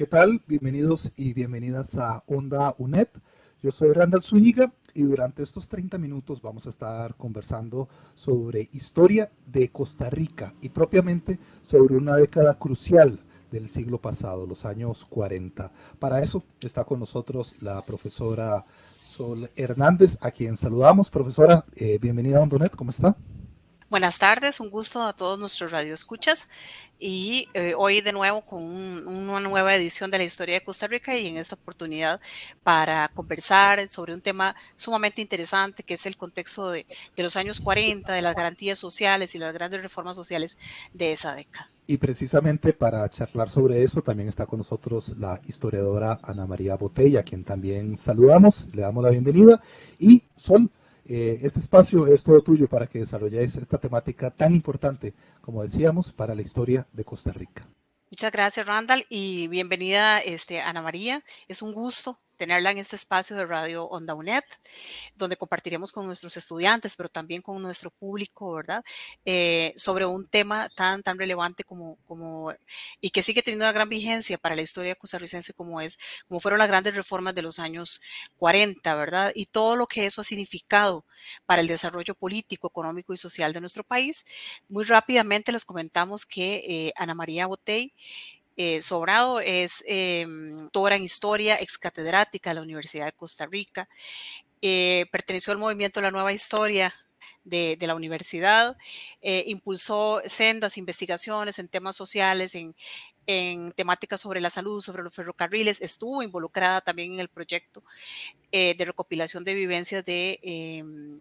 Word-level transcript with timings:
¿Qué 0.00 0.06
tal? 0.06 0.42
Bienvenidos 0.46 1.12
y 1.14 1.34
bienvenidas 1.34 1.94
a 1.98 2.24
Onda 2.26 2.74
UNED. 2.78 3.08
Yo 3.62 3.70
soy 3.70 3.92
Randall 3.92 4.22
Zúñiga 4.22 4.72
y 4.94 5.02
durante 5.02 5.42
estos 5.42 5.68
30 5.68 5.98
minutos 5.98 6.40
vamos 6.40 6.66
a 6.66 6.70
estar 6.70 7.16
conversando 7.16 7.86
sobre 8.14 8.70
historia 8.72 9.30
de 9.46 9.68
Costa 9.68 10.08
Rica 10.08 10.54
y 10.62 10.70
propiamente 10.70 11.38
sobre 11.60 11.98
una 11.98 12.16
década 12.16 12.54
crucial 12.54 13.20
del 13.52 13.68
siglo 13.68 13.98
pasado, 13.98 14.46
los 14.46 14.64
años 14.64 15.04
40. 15.04 15.70
Para 15.98 16.22
eso 16.22 16.44
está 16.62 16.84
con 16.84 16.98
nosotros 16.98 17.56
la 17.60 17.82
profesora 17.82 18.64
Sol 19.04 19.50
Hernández, 19.54 20.16
a 20.22 20.30
quien 20.30 20.56
saludamos. 20.56 21.10
Profesora, 21.10 21.66
eh, 21.76 21.98
bienvenida 22.00 22.38
a 22.38 22.40
Ondonet, 22.40 22.74
¿cómo 22.74 22.90
está? 22.90 23.18
Buenas 23.90 24.18
tardes, 24.18 24.60
un 24.60 24.70
gusto 24.70 25.02
a 25.02 25.12
todos 25.12 25.36
nuestros 25.36 25.72
radioescuchas 25.72 26.48
y 27.00 27.48
eh, 27.54 27.74
hoy 27.76 28.00
de 28.00 28.12
nuevo 28.12 28.42
con 28.42 28.62
un, 28.62 29.04
una 29.08 29.40
nueva 29.40 29.74
edición 29.74 30.12
de 30.12 30.18
la 30.18 30.22
historia 30.22 30.54
de 30.54 30.62
Costa 30.62 30.86
Rica 30.86 31.18
y 31.18 31.26
en 31.26 31.36
esta 31.36 31.56
oportunidad 31.56 32.20
para 32.62 33.08
conversar 33.08 33.88
sobre 33.88 34.14
un 34.14 34.20
tema 34.20 34.54
sumamente 34.76 35.20
interesante 35.20 35.82
que 35.82 35.94
es 35.94 36.06
el 36.06 36.16
contexto 36.16 36.70
de, 36.70 36.86
de 37.16 37.22
los 37.24 37.34
años 37.34 37.58
40, 37.58 38.12
de 38.12 38.22
las 38.22 38.36
garantías 38.36 38.78
sociales 38.78 39.34
y 39.34 39.38
las 39.38 39.52
grandes 39.52 39.82
reformas 39.82 40.14
sociales 40.14 40.56
de 40.94 41.10
esa 41.10 41.34
década. 41.34 41.68
Y 41.88 41.96
precisamente 41.96 42.72
para 42.72 43.08
charlar 43.08 43.50
sobre 43.50 43.82
eso 43.82 44.02
también 44.02 44.28
está 44.28 44.46
con 44.46 44.58
nosotros 44.58 45.18
la 45.18 45.40
historiadora 45.48 46.20
Ana 46.22 46.46
María 46.46 46.76
Botella, 46.76 47.20
a 47.20 47.24
quien 47.24 47.42
también 47.42 47.96
saludamos, 47.96 48.68
le 48.72 48.82
damos 48.82 49.02
la 49.02 49.10
bienvenida. 49.10 49.60
Y 49.98 50.22
Sol, 50.36 50.70
eh, 51.12 51.40
este 51.42 51.58
espacio 51.58 52.06
es 52.06 52.22
todo 52.22 52.40
tuyo 52.40 52.68
para 52.68 52.86
que 52.86 53.00
desarrolléis 53.00 53.56
esta 53.56 53.78
temática 53.78 54.30
tan 54.30 54.54
importante, 54.54 55.12
como 55.40 55.64
decíamos, 55.64 56.12
para 56.12 56.36
la 56.36 56.42
historia 56.42 56.86
de 56.92 57.04
Costa 57.04 57.32
Rica. 57.32 57.66
Muchas 58.12 58.30
gracias, 58.30 58.64
Randall, 58.64 59.04
y 59.08 59.48
bienvenida, 59.48 60.20
este, 60.20 60.60
Ana 60.60 60.82
María. 60.82 61.24
Es 61.48 61.62
un 61.62 61.72
gusto 61.72 62.20
tenerla 62.40 62.70
en 62.70 62.78
este 62.78 62.96
espacio 62.96 63.36
de 63.36 63.44
Radio 63.44 63.84
Onda 63.84 64.14
UNED, 64.14 64.44
donde 65.14 65.36
compartiremos 65.36 65.92
con 65.92 66.06
nuestros 66.06 66.38
estudiantes, 66.38 66.96
pero 66.96 67.10
también 67.10 67.42
con 67.42 67.60
nuestro 67.60 67.90
público, 67.90 68.54
¿verdad? 68.54 68.82
Eh, 69.26 69.74
sobre 69.76 70.06
un 70.06 70.26
tema 70.26 70.70
tan, 70.74 71.02
tan 71.02 71.18
relevante 71.18 71.64
como, 71.64 71.98
como, 72.06 72.50
y 72.98 73.10
que 73.10 73.22
sigue 73.22 73.42
teniendo 73.42 73.66
una 73.66 73.74
gran 73.74 73.90
vigencia 73.90 74.38
para 74.38 74.56
la 74.56 74.62
historia 74.62 74.94
costarricense 74.94 75.52
como 75.52 75.82
es, 75.82 75.98
como 76.28 76.40
fueron 76.40 76.60
las 76.60 76.68
grandes 76.68 76.96
reformas 76.96 77.34
de 77.34 77.42
los 77.42 77.58
años 77.58 78.00
40, 78.38 78.94
¿verdad? 78.94 79.32
Y 79.34 79.44
todo 79.44 79.76
lo 79.76 79.86
que 79.86 80.06
eso 80.06 80.22
ha 80.22 80.24
significado 80.24 81.04
para 81.44 81.60
el 81.60 81.68
desarrollo 81.68 82.14
político, 82.14 82.68
económico 82.68 83.12
y 83.12 83.18
social 83.18 83.52
de 83.52 83.60
nuestro 83.60 83.84
país. 83.84 84.24
Muy 84.66 84.84
rápidamente 84.84 85.52
les 85.52 85.66
comentamos 85.66 86.24
que 86.24 86.62
eh, 86.66 86.92
Ana 86.96 87.14
María 87.14 87.46
Botey 87.46 87.92
eh, 88.62 88.82
Sobrado 88.82 89.40
es 89.40 89.82
eh, 89.86 90.26
doctora 90.28 90.96
en 90.96 91.02
historia, 91.02 91.56
ex 91.58 91.78
catedrática 91.78 92.50
de 92.50 92.56
la 92.56 92.60
Universidad 92.60 93.06
de 93.06 93.12
Costa 93.12 93.46
Rica. 93.46 93.88
Eh, 94.60 95.06
perteneció 95.10 95.54
al 95.54 95.58
movimiento 95.58 96.02
La 96.02 96.10
Nueva 96.10 96.30
Historia 96.30 96.92
de, 97.42 97.76
de 97.78 97.86
la 97.86 97.94
universidad, 97.94 98.76
eh, 99.22 99.44
impulsó 99.46 100.20
sendas 100.26 100.76
investigaciones 100.76 101.58
en 101.58 101.68
temas 101.68 101.96
sociales, 101.96 102.54
en, 102.54 102.76
en, 103.26 103.72
temáticas 103.72 104.20
sobre 104.20 104.42
la 104.42 104.50
salud, 104.50 104.82
sobre 104.82 105.02
los 105.02 105.14
ferrocarriles, 105.14 105.80
estuvo 105.80 106.22
involucrada 106.22 106.82
también 106.82 107.14
en 107.14 107.20
el 107.20 107.28
proyecto 107.28 107.82
eh, 108.52 108.74
de 108.76 108.84
recopilación 108.84 109.42
de 109.42 109.54
vivencias 109.54 110.04
de, 110.04 110.38
em, 110.42 111.20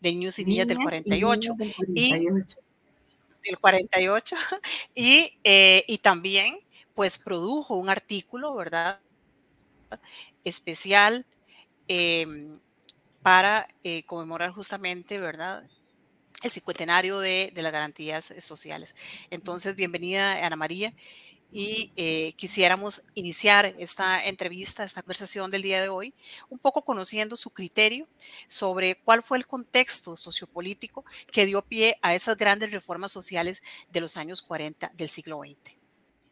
de 0.00 0.10
niños 0.12 0.38
y 0.38 0.46
niñas, 0.46 0.68
niñas 0.68 0.78
del 0.78 0.84
48. 0.84 1.54
Y, 1.94 2.12
del 2.12 2.38
48. 2.38 2.56
Y, 3.44 3.48
del 3.48 3.58
48 3.60 4.36
y, 4.94 5.38
eh, 5.44 5.84
y 5.86 5.98
también 5.98 6.58
pues 6.98 7.16
produjo 7.16 7.76
un 7.76 7.90
artículo, 7.90 8.52
¿verdad? 8.56 9.00
Especial 10.42 11.24
eh, 11.86 12.26
para 13.22 13.68
eh, 13.84 14.02
conmemorar 14.02 14.50
justamente, 14.50 15.20
¿verdad? 15.20 15.62
El 16.42 16.50
cincuentenario 16.50 17.20
de, 17.20 17.52
las 17.54 17.70
garantías 17.70 18.34
sociales. 18.40 18.96
Entonces, 19.30 19.76
bienvenida, 19.76 20.44
Ana 20.44 20.56
María. 20.56 20.92
Y 21.52 21.92
eh, 21.94 22.32
quisiéramos 22.32 23.02
iniciar 23.14 23.66
esta 23.78 24.24
entrevista, 24.24 24.82
esta 24.82 25.02
conversación 25.02 25.52
del 25.52 25.62
día 25.62 25.80
de 25.80 25.90
hoy, 25.90 26.12
un 26.50 26.58
poco 26.58 26.82
conociendo 26.82 27.36
su 27.36 27.50
criterio 27.50 28.08
sobre 28.48 28.96
cuál 28.96 29.22
fue 29.22 29.38
el 29.38 29.46
contexto 29.46 30.16
sociopolítico 30.16 31.04
que 31.30 31.46
dio 31.46 31.62
pie 31.62 31.96
a 32.02 32.16
esas 32.16 32.36
grandes 32.36 32.72
reformas 32.72 33.12
sociales 33.12 33.62
de 33.88 34.00
los 34.00 34.16
años 34.16 34.42
40 34.42 34.90
del 34.96 35.08
siglo 35.08 35.42
XX 35.44 35.77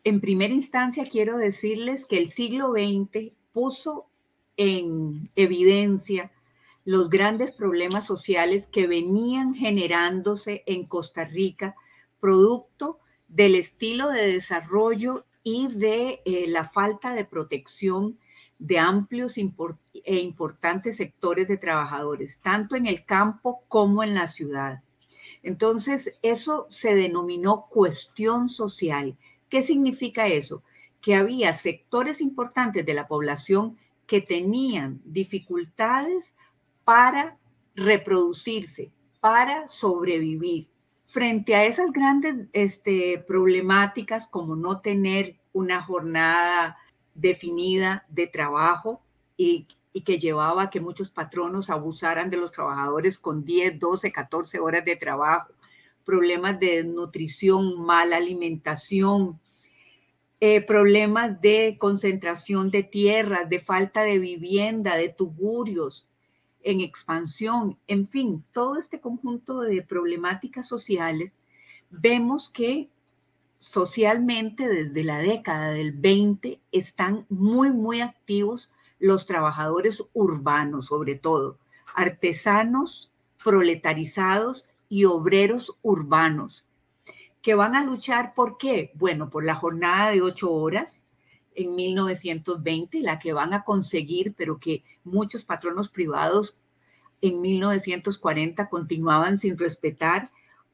en 0.07 0.21
primera 0.21 0.55
instancia 0.55 1.05
quiero 1.11 1.37
decirles 1.37 2.05
que 2.05 2.19
el 2.19 2.31
siglo 2.31 2.71
XX 2.71 3.33
puso 3.53 4.07
en 4.57 5.29
evidencia 5.35 6.31
los 6.85 7.11
grandes 7.11 7.51
problemas 7.51 8.07
sociales 8.07 8.69
que 8.69 8.87
venían 8.87 9.53
generándose 9.53 10.63
en 10.67 10.87
Costa 10.87 11.25
Rica, 11.25 11.75
producto 12.21 13.01
del 13.27 13.57
estilo 13.57 14.11
de 14.11 14.29
desarrollo 14.29 15.27
y 15.43 15.67
de 15.67 16.23
eh, 16.25 16.45
la 16.47 16.69
falta 16.69 17.13
de 17.13 17.25
protección 17.25 18.17
de 18.61 18.79
amplios 18.79 19.37
e 19.37 20.21
importantes 20.21 20.99
sectores 20.99 21.49
de 21.49 21.57
trabajadores, 21.57 22.39
tanto 22.39 22.77
en 22.77 22.87
el 22.87 23.05
campo 23.05 23.65
como 23.67 24.05
en 24.05 24.15
la 24.15 24.29
ciudad. 24.29 24.85
Entonces, 25.43 26.13
eso 26.23 26.69
se 26.71 26.95
denominó 26.95 27.67
cuestión 27.69 28.49
social 28.49 29.17
¿Qué 29.49 29.63
significa 29.63 30.27
eso? 30.27 30.63
Que 31.01 31.15
había 31.15 31.55
sectores 31.55 32.21
importantes 32.21 32.85
de 32.85 32.95
la 32.95 33.07
población 33.07 33.77
que 34.07 34.21
tenían 34.21 35.01
dificultades 35.05 36.33
para 36.85 37.37
reproducirse, 37.75 38.93
para 39.21 39.69
sobrevivir. 39.69 40.69
Frente 41.05 41.55
a 41.55 41.65
esas 41.65 41.93
grandes 41.93 42.49
este, 42.53 43.23
problemáticas 43.27 44.27
como 44.27 44.57
no 44.57 44.81
tener 44.81 45.37
una 45.53 45.83
jornada 45.83 46.77
definida 47.15 48.05
de 48.09 48.27
trabajo 48.27 49.03
y, 49.37 49.67
y, 49.93 50.03
que 50.03 50.19
llevaba 50.19 50.65
a 50.65 50.71
que 50.71 50.81
muchos 50.81 51.11
patronos 51.11 51.71
abusaran 51.71 52.29
de 52.31 52.37
los 52.37 52.53
trabajadores 52.53 53.19
con 53.19 53.45
10, 53.45 53.79
12, 53.79 54.13
14 54.13 54.59
horas 54.59 54.85
de 54.85 54.97
trabajo, 54.97 55.53
problemas 56.07 56.59
de 56.59 56.77
desnutrición, 56.77 57.85
mala 57.85 58.17
alimentación, 58.17 59.39
eh, 60.41 60.63
problemas 60.63 61.41
de 61.43 61.77
concentración 61.79 62.71
de 62.71 62.85
tierras, 62.85 63.51
de 63.51 63.61
falta 63.61 64.03
de 64.03 64.19
vivienda, 64.19 64.97
de 64.97 65.11
tugurios 65.11 66.09
en 66.63 66.81
expansión, 66.81 67.79
en 67.87 68.09
fin, 68.09 68.45
todo 68.53 68.77
este 68.77 69.01
conjunto 69.01 69.61
de 69.61 69.83
problemáticas 69.83 70.67
sociales, 70.67 71.39
vemos 71.91 72.49
que 72.49 72.91
socialmente 73.59 74.69
desde 74.69 75.05
la 75.05 75.19
década 75.19 75.71
del 75.71 75.93
20 75.93 76.61
están 76.73 77.27
muy, 77.29 77.71
muy 77.71 78.01
activos 78.01 78.73
los 78.99 79.27
trabajadores 79.27 80.05
urbanos, 80.13 80.87
sobre 80.87 81.15
todo, 81.15 81.59
artesanos, 81.95 83.13
proletarizados 83.43 84.69
y 84.89 85.05
obreros 85.05 85.77
urbanos, 85.83 86.67
que 87.43 87.55
van 87.55 87.75
a 87.75 87.85
luchar 87.85 88.35
por 88.35 88.59
qué? 88.59 88.93
Bueno, 88.95 89.31
por 89.31 89.45
la 89.45 89.55
jornada 89.55 90.11
de 90.11 90.23
ocho 90.23 90.53
horas 90.53 91.05
en 91.55 91.75
1920, 91.75 93.01
la 93.01 93.19
que 93.19 93.33
van 93.33 93.55
a 93.55 93.65
conseguir, 93.65 94.35
pero 94.37 94.59
que 94.59 94.85
muchos 95.05 95.45
patronos 95.45 95.89
privados 95.89 96.59
en 97.21 97.41
1940 97.41 98.69
continuaban 98.69 99.39
sin 99.39 99.57
respetar, 99.57 100.31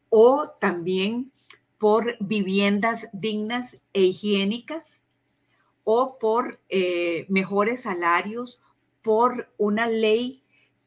o 0.09 0.51
también 0.61 1.33
por 1.79 2.17
viviendas 2.21 3.09
dignas 3.13 3.79
e 3.93 4.03
higiénicas, 4.03 5.03
o 5.85 6.19
por 6.19 6.61
eh, 6.69 7.27
mejores 7.29 7.83
salarios, 7.83 8.63
por 9.03 9.53
una 9.59 9.87
ley 9.87 10.43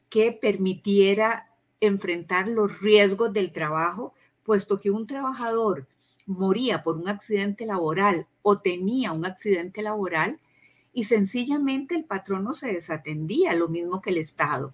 que 0.08 0.32
permitiera 0.32 1.45
enfrentar 1.80 2.48
los 2.48 2.80
riesgos 2.80 3.32
del 3.32 3.52
trabajo, 3.52 4.14
puesto 4.42 4.78
que 4.78 4.90
un 4.90 5.06
trabajador 5.06 5.86
moría 6.26 6.82
por 6.82 6.96
un 6.96 7.08
accidente 7.08 7.66
laboral 7.66 8.26
o 8.42 8.58
tenía 8.58 9.12
un 9.12 9.24
accidente 9.24 9.82
laboral 9.82 10.40
y 10.92 11.04
sencillamente 11.04 11.94
el 11.94 12.04
patrón 12.04 12.44
no 12.44 12.54
se 12.54 12.72
desatendía, 12.72 13.54
lo 13.54 13.68
mismo 13.68 14.00
que 14.00 14.10
el 14.10 14.18
Estado. 14.18 14.72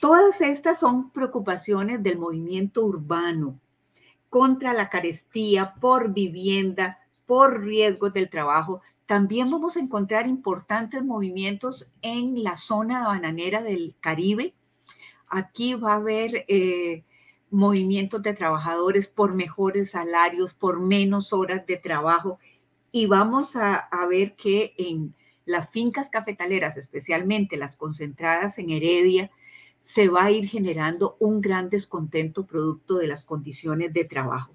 Todas 0.00 0.40
estas 0.40 0.80
son 0.80 1.10
preocupaciones 1.10 2.02
del 2.02 2.18
movimiento 2.18 2.84
urbano 2.84 3.58
contra 4.28 4.74
la 4.74 4.90
carestía 4.90 5.74
por 5.80 6.12
vivienda, 6.12 6.98
por 7.24 7.62
riesgos 7.62 8.12
del 8.12 8.28
trabajo. 8.28 8.82
También 9.06 9.50
vamos 9.50 9.76
a 9.76 9.80
encontrar 9.80 10.26
importantes 10.26 11.02
movimientos 11.04 11.88
en 12.02 12.42
la 12.42 12.56
zona 12.56 13.06
bananera 13.06 13.62
del 13.62 13.94
Caribe. 14.00 14.52
Aquí 15.36 15.74
va 15.74 15.94
a 15.94 15.96
haber 15.96 16.44
eh, 16.46 17.02
movimientos 17.50 18.22
de 18.22 18.34
trabajadores 18.34 19.08
por 19.08 19.34
mejores 19.34 19.90
salarios, 19.90 20.54
por 20.54 20.78
menos 20.78 21.32
horas 21.32 21.66
de 21.66 21.76
trabajo. 21.76 22.38
Y 22.92 23.06
vamos 23.06 23.56
a, 23.56 23.74
a 23.74 24.06
ver 24.06 24.36
que 24.36 24.74
en 24.78 25.12
las 25.44 25.70
fincas 25.70 26.08
cafetaleras, 26.08 26.76
especialmente 26.76 27.56
las 27.56 27.74
concentradas 27.74 28.58
en 28.60 28.70
Heredia, 28.70 29.32
se 29.80 30.08
va 30.08 30.26
a 30.26 30.30
ir 30.30 30.46
generando 30.48 31.16
un 31.18 31.40
gran 31.40 31.68
descontento 31.68 32.46
producto 32.46 32.94
de 32.98 33.08
las 33.08 33.24
condiciones 33.24 33.92
de 33.92 34.04
trabajo. 34.04 34.54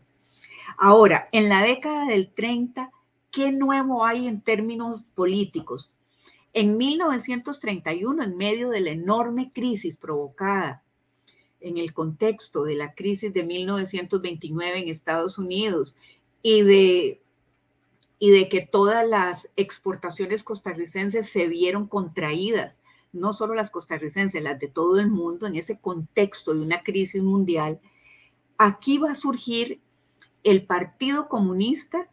Ahora, 0.78 1.28
en 1.34 1.50
la 1.50 1.62
década 1.62 2.06
del 2.06 2.32
30, 2.32 2.90
¿qué 3.32 3.52
nuevo 3.52 4.06
hay 4.06 4.28
en 4.28 4.40
términos 4.40 5.04
políticos? 5.14 5.92
En 6.54 6.78
1931, 6.78 8.24
en 8.24 8.38
medio 8.38 8.70
de 8.70 8.82
la 8.82 8.92
enorme 8.92 9.52
crisis 9.54 9.98
provocada 9.98 10.84
en 11.62 11.78
el 11.78 11.94
contexto 11.94 12.64
de 12.64 12.76
la 12.76 12.94
crisis 12.94 13.34
de 13.34 13.44
1929 13.44 14.80
en 14.80 14.88
Estados 14.88 15.38
Unidos 15.38 15.96
y 16.42 16.62
de, 16.64 17.22
y 18.18 18.32
de 18.32 18.50
que 18.50 18.62
todas 18.62 19.08
las 19.08 19.52
exportaciones 19.56 20.44
costarricenses 20.44 21.30
se 21.30 21.48
vieron 21.48 21.88
contraídas, 21.88 22.78
no 23.12 23.34
solo 23.34 23.54
las 23.54 23.72
costarricenses, 23.72 24.42
las 24.42 24.60
de 24.60 24.68
todo 24.68 25.00
el 25.00 25.10
mundo, 25.10 25.48
en 25.48 25.56
ese 25.56 25.80
contexto 25.80 26.54
de 26.54 26.62
una 26.62 26.84
crisis 26.84 27.24
mundial, 27.24 27.80
aquí 28.58 28.98
va 28.98 29.12
a 29.12 29.16
surgir 29.16 29.82
el 30.44 30.66
Partido 30.66 31.28
Comunista 31.28 32.10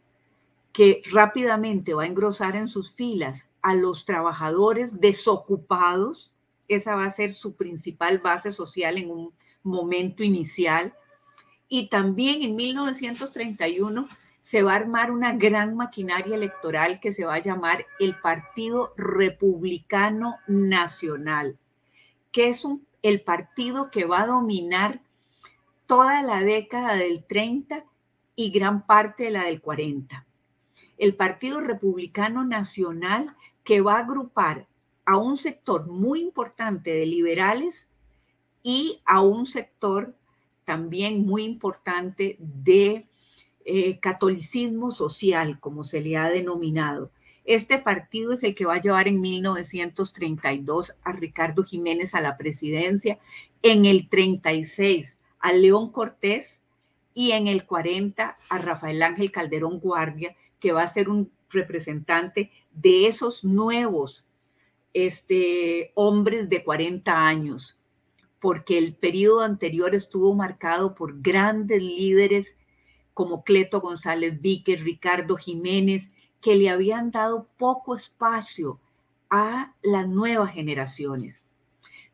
que 0.73 1.01
rápidamente 1.11 1.93
va 1.93 2.03
a 2.03 2.07
engrosar 2.07 2.55
en 2.55 2.67
sus 2.67 2.91
filas 2.91 3.47
a 3.67 3.75
los 3.75 4.05
trabajadores 4.05 5.01
desocupados 5.01 6.33
esa 6.67 6.95
va 6.95 7.05
a 7.05 7.11
ser 7.11 7.31
su 7.31 7.55
principal 7.55 8.19
base 8.19 8.51
social 8.51 8.97
en 8.97 9.11
un 9.11 9.33
momento 9.63 10.23
inicial. 10.23 10.93
Y 11.69 11.89
también 11.89 12.43
en 12.43 12.55
1931 12.55 14.07
se 14.41 14.63
va 14.63 14.73
a 14.73 14.77
armar 14.77 15.11
una 15.11 15.33
gran 15.33 15.75
maquinaria 15.75 16.35
electoral 16.35 16.99
que 16.99 17.13
se 17.13 17.25
va 17.25 17.35
a 17.35 17.41
llamar 17.41 17.85
el 17.99 18.15
Partido 18.19 18.93
Republicano 18.95 20.37
Nacional, 20.47 21.57
que 22.31 22.49
es 22.49 22.65
el 23.01 23.21
partido 23.21 23.91
que 23.91 24.05
va 24.05 24.21
a 24.21 24.27
dominar 24.27 25.01
toda 25.85 26.21
la 26.23 26.41
década 26.41 26.95
del 26.95 27.25
30 27.25 27.83
y 28.35 28.51
gran 28.51 28.85
parte 28.85 29.25
de 29.25 29.31
la 29.31 29.45
del 29.45 29.61
40. 29.61 30.25
El 30.97 31.15
Partido 31.15 31.59
Republicano 31.59 32.45
Nacional 32.45 33.35
que 33.67 33.81
va 33.81 33.97
a 33.97 33.99
agrupar 33.99 34.65
a 35.03 35.17
un 35.17 35.37
sector 35.37 35.87
muy 35.87 36.21
importante 36.21 36.89
de 36.89 37.05
liberales 37.05 37.89
y 38.63 39.01
a 39.03 39.19
un 39.19 39.45
sector 39.45 40.15
también 40.63 41.25
muy 41.25 41.43
importante 41.43 42.37
de 42.39 43.09
eh, 43.65 43.99
catolicismo 43.99 44.93
social, 44.93 45.59
como 45.59 45.83
se 45.83 45.99
le 45.99 46.15
ha 46.15 46.29
denominado. 46.29 47.11
Este 47.43 47.77
partido 47.77 48.31
es 48.31 48.41
el 48.43 48.55
que 48.55 48.65
va 48.65 48.75
a 48.75 48.81
llevar 48.81 49.09
en 49.09 49.19
1932 49.19 50.95
a 51.03 51.11
Ricardo 51.11 51.65
Jiménez 51.65 52.15
a 52.15 52.21
la 52.21 52.37
presidencia, 52.37 53.19
en 53.63 53.83
el 53.83 54.07
36 54.07 55.19
a 55.39 55.51
León 55.51 55.91
Cortés 55.91 56.61
y 57.13 57.31
en 57.31 57.47
el 57.47 57.65
40 57.65 58.37
a 58.47 58.57
Rafael 58.59 59.03
Ángel 59.03 59.29
Calderón 59.29 59.81
Guardia, 59.81 60.37
que 60.61 60.71
va 60.71 60.83
a 60.83 60.87
ser 60.87 61.09
un 61.09 61.31
representante 61.49 62.51
de 62.81 63.07
esos 63.07 63.43
nuevos 63.43 64.25
este, 64.93 65.91
hombres 65.95 66.47
de 66.49 66.63
40 66.63 67.27
años, 67.27 67.79
porque 68.39 68.77
el 68.77 68.95
periodo 68.95 69.41
anterior 69.41 69.95
estuvo 69.95 70.33
marcado 70.33 70.95
por 70.95 71.21
grandes 71.21 71.81
líderes 71.81 72.55
como 73.13 73.43
Cleto 73.43 73.81
González 73.81 74.39
Víquez, 74.41 74.83
Ricardo 74.83 75.37
Jiménez, 75.37 76.11
que 76.39 76.55
le 76.55 76.69
habían 76.69 77.09
dado 77.09 77.47
poco 77.57 77.95
espacio 77.95 78.79
a 79.29 79.73
las 79.81 80.07
nuevas 80.07 80.51
generaciones. 80.51 81.43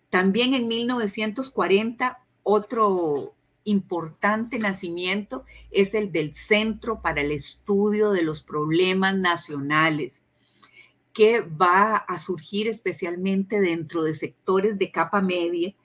También 0.09 0.53
en 0.53 0.67
1940, 0.67 2.23
otro 2.43 3.33
importante 3.65 4.59
nacimiento 4.59 5.43
es 5.71 5.93
el 5.93 6.11
del 6.11 6.35
Centro 6.35 7.01
para 7.01 7.21
el 7.21 7.31
Estudio 7.31 8.11
de 8.11 8.23
los 8.23 8.43
Problemas 8.43 9.15
Nacionales, 9.15 10.22
que 11.13 11.41
va 11.41 11.95
a 11.95 12.17
surgir 12.17 12.67
especialmente 12.67 13.61
dentro 13.61 14.03
de 14.03 14.15
sectores 14.15 14.77
de 14.79 14.91
capa 14.91 15.21
media 15.21 15.75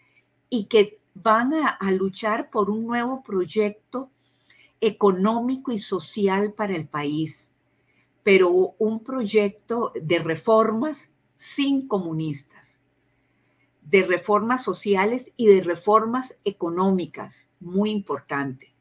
y 0.49 0.65
que 0.65 0.99
van 1.15 1.53
a, 1.53 1.79
luchar 1.91 2.51
por 2.51 2.71
un 2.71 2.87
nuevo 2.87 3.23
proyecto 3.23 4.11
económico 4.81 5.73
y 5.73 5.79
social 5.79 6.53
para 6.53 6.77
el 6.77 6.87
país, 6.87 7.53
pero 8.23 8.75
un 8.79 9.03
proyecto 9.03 9.93
de 10.01 10.21
reformas 10.21 11.11
sin 11.37 11.89
comunistas, 11.89 12.79
de 13.83 14.07
reformas 14.07 14.63
sociales 14.63 15.33
y 15.37 15.47
de 15.47 15.61
reformas 15.63 16.37
económicas, 16.45 17.49
muy 17.61 17.91
importante. 17.91 18.75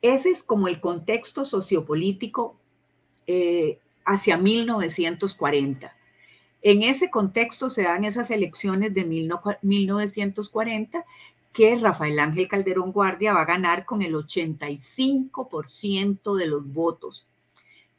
Ese 0.00 0.30
es 0.30 0.42
como 0.42 0.68
el 0.68 0.80
contexto 0.80 1.44
sociopolítico 1.44 2.56
eh, 3.26 3.80
hacia 4.06 4.38
1940. 4.38 5.94
En 6.62 6.82
ese 6.82 7.10
contexto 7.10 7.68
se 7.68 7.82
dan 7.82 8.04
esas 8.04 8.30
elecciones 8.30 8.94
de 8.94 9.04
1940 9.62 11.04
que 11.52 11.76
Rafael 11.76 12.18
Ángel 12.18 12.48
Calderón 12.48 12.92
Guardia 12.92 13.32
va 13.32 13.42
a 13.42 13.46
ganar 13.46 13.84
con 13.84 14.02
el 14.02 14.14
85% 14.14 16.36
de 16.36 16.46
los 16.46 16.72
votos. 16.72 17.26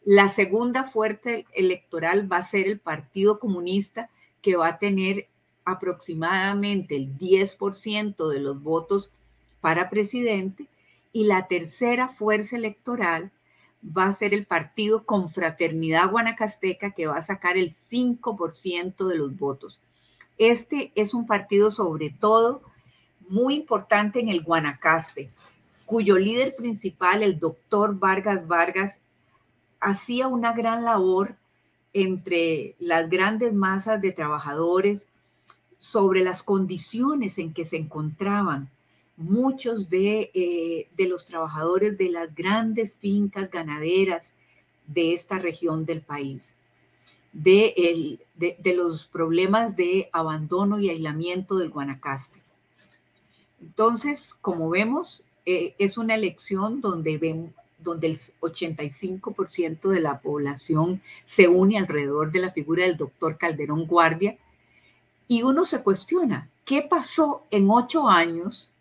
La 0.05 0.29
segunda 0.29 0.83
fuerte 0.83 1.45
electoral 1.53 2.31
va 2.31 2.37
a 2.37 2.43
ser 2.43 2.67
el 2.67 2.79
Partido 2.79 3.39
Comunista, 3.39 4.09
que 4.41 4.55
va 4.55 4.67
a 4.67 4.79
tener 4.79 5.27
aproximadamente 5.65 6.95
el 6.95 7.17
10% 7.17 8.29
de 8.29 8.39
los 8.39 8.61
votos 8.61 9.11
para 9.59 9.89
presidente. 9.89 10.67
Y 11.11 11.25
la 11.25 11.47
tercera 11.47 12.09
fuerza 12.09 12.57
electoral 12.57 13.31
va 13.85 14.05
a 14.05 14.13
ser 14.13 14.33
el 14.33 14.45
partido 14.45 15.05
Confraternidad 15.05 16.09
Guanacasteca 16.09 16.91
que 16.91 17.07
va 17.07 17.17
a 17.17 17.23
sacar 17.23 17.57
el 17.57 17.73
5% 17.73 19.07
de 19.07 19.15
los 19.15 19.37
votos. 19.37 19.79
Este 20.37 20.91
es 20.95 21.13
un 21.13 21.25
partido 21.25 21.71
sobre 21.71 22.09
todo 22.09 22.61
muy 23.29 23.55
importante 23.55 24.19
en 24.19 24.29
el 24.29 24.43
Guanacaste, 24.43 25.29
cuyo 25.85 26.17
líder 26.17 26.55
principal, 26.55 27.23
el 27.23 27.39
doctor 27.39 27.97
Vargas 27.97 28.47
Vargas, 28.47 28.99
hacía 29.79 30.27
una 30.27 30.53
gran 30.53 30.83
labor 30.83 31.35
entre 31.93 32.75
las 32.79 33.09
grandes 33.09 33.53
masas 33.53 34.01
de 34.01 34.11
trabajadores 34.11 35.07
sobre 35.77 36.23
las 36.23 36.43
condiciones 36.43 37.37
en 37.37 37.53
que 37.53 37.65
se 37.65 37.77
encontraban 37.77 38.69
muchos 39.17 39.87
eh, 39.91 40.87
de, 40.95 41.07
los 41.07 41.25
trabajadores 41.25 41.97
de 41.97 42.09
las 42.09 42.33
grandes 42.33 42.93
fincas 42.93 43.49
ganaderas 43.49 44.33
de 44.85 45.13
esta 45.13 45.39
región 45.39 45.85
del 45.85 46.01
país, 46.01 46.55
de, 47.33 48.19
de, 48.35 48.73
los 48.73 49.05
problemas 49.07 49.75
de 49.75 50.09
abandono 50.13 50.79
y 50.79 50.89
aislamiento 50.89 51.57
del 51.57 51.71
Guanacaste. 51.71 52.41
Entonces, 53.59 54.35
como 54.39 54.69
vemos, 54.69 55.23
eh, 55.45 55.73
es 55.79 55.97
una 55.97 56.15
elección 56.15 56.79
donde, 56.79 57.51
donde 57.79 58.07
el 58.07 58.17
85% 58.39 59.89
de 59.89 59.99
la 59.99 60.21
población 60.21 61.01
se 61.25 61.47
une 61.47 61.77
alrededor 61.77 62.31
de 62.31 62.39
la 62.39 62.51
figura 62.51 62.85
del 62.85 62.97
doctor 62.97 63.37
Calderón 63.37 63.87
Guardia 63.87 64.37
y 65.27 65.41
uno 65.41 65.65
se 65.65 65.83
cuestiona, 65.83 66.49
¿qué 66.63 66.83
pasó 66.83 67.43
en 67.49 67.69
ocho 67.69 68.07
años 68.07 68.71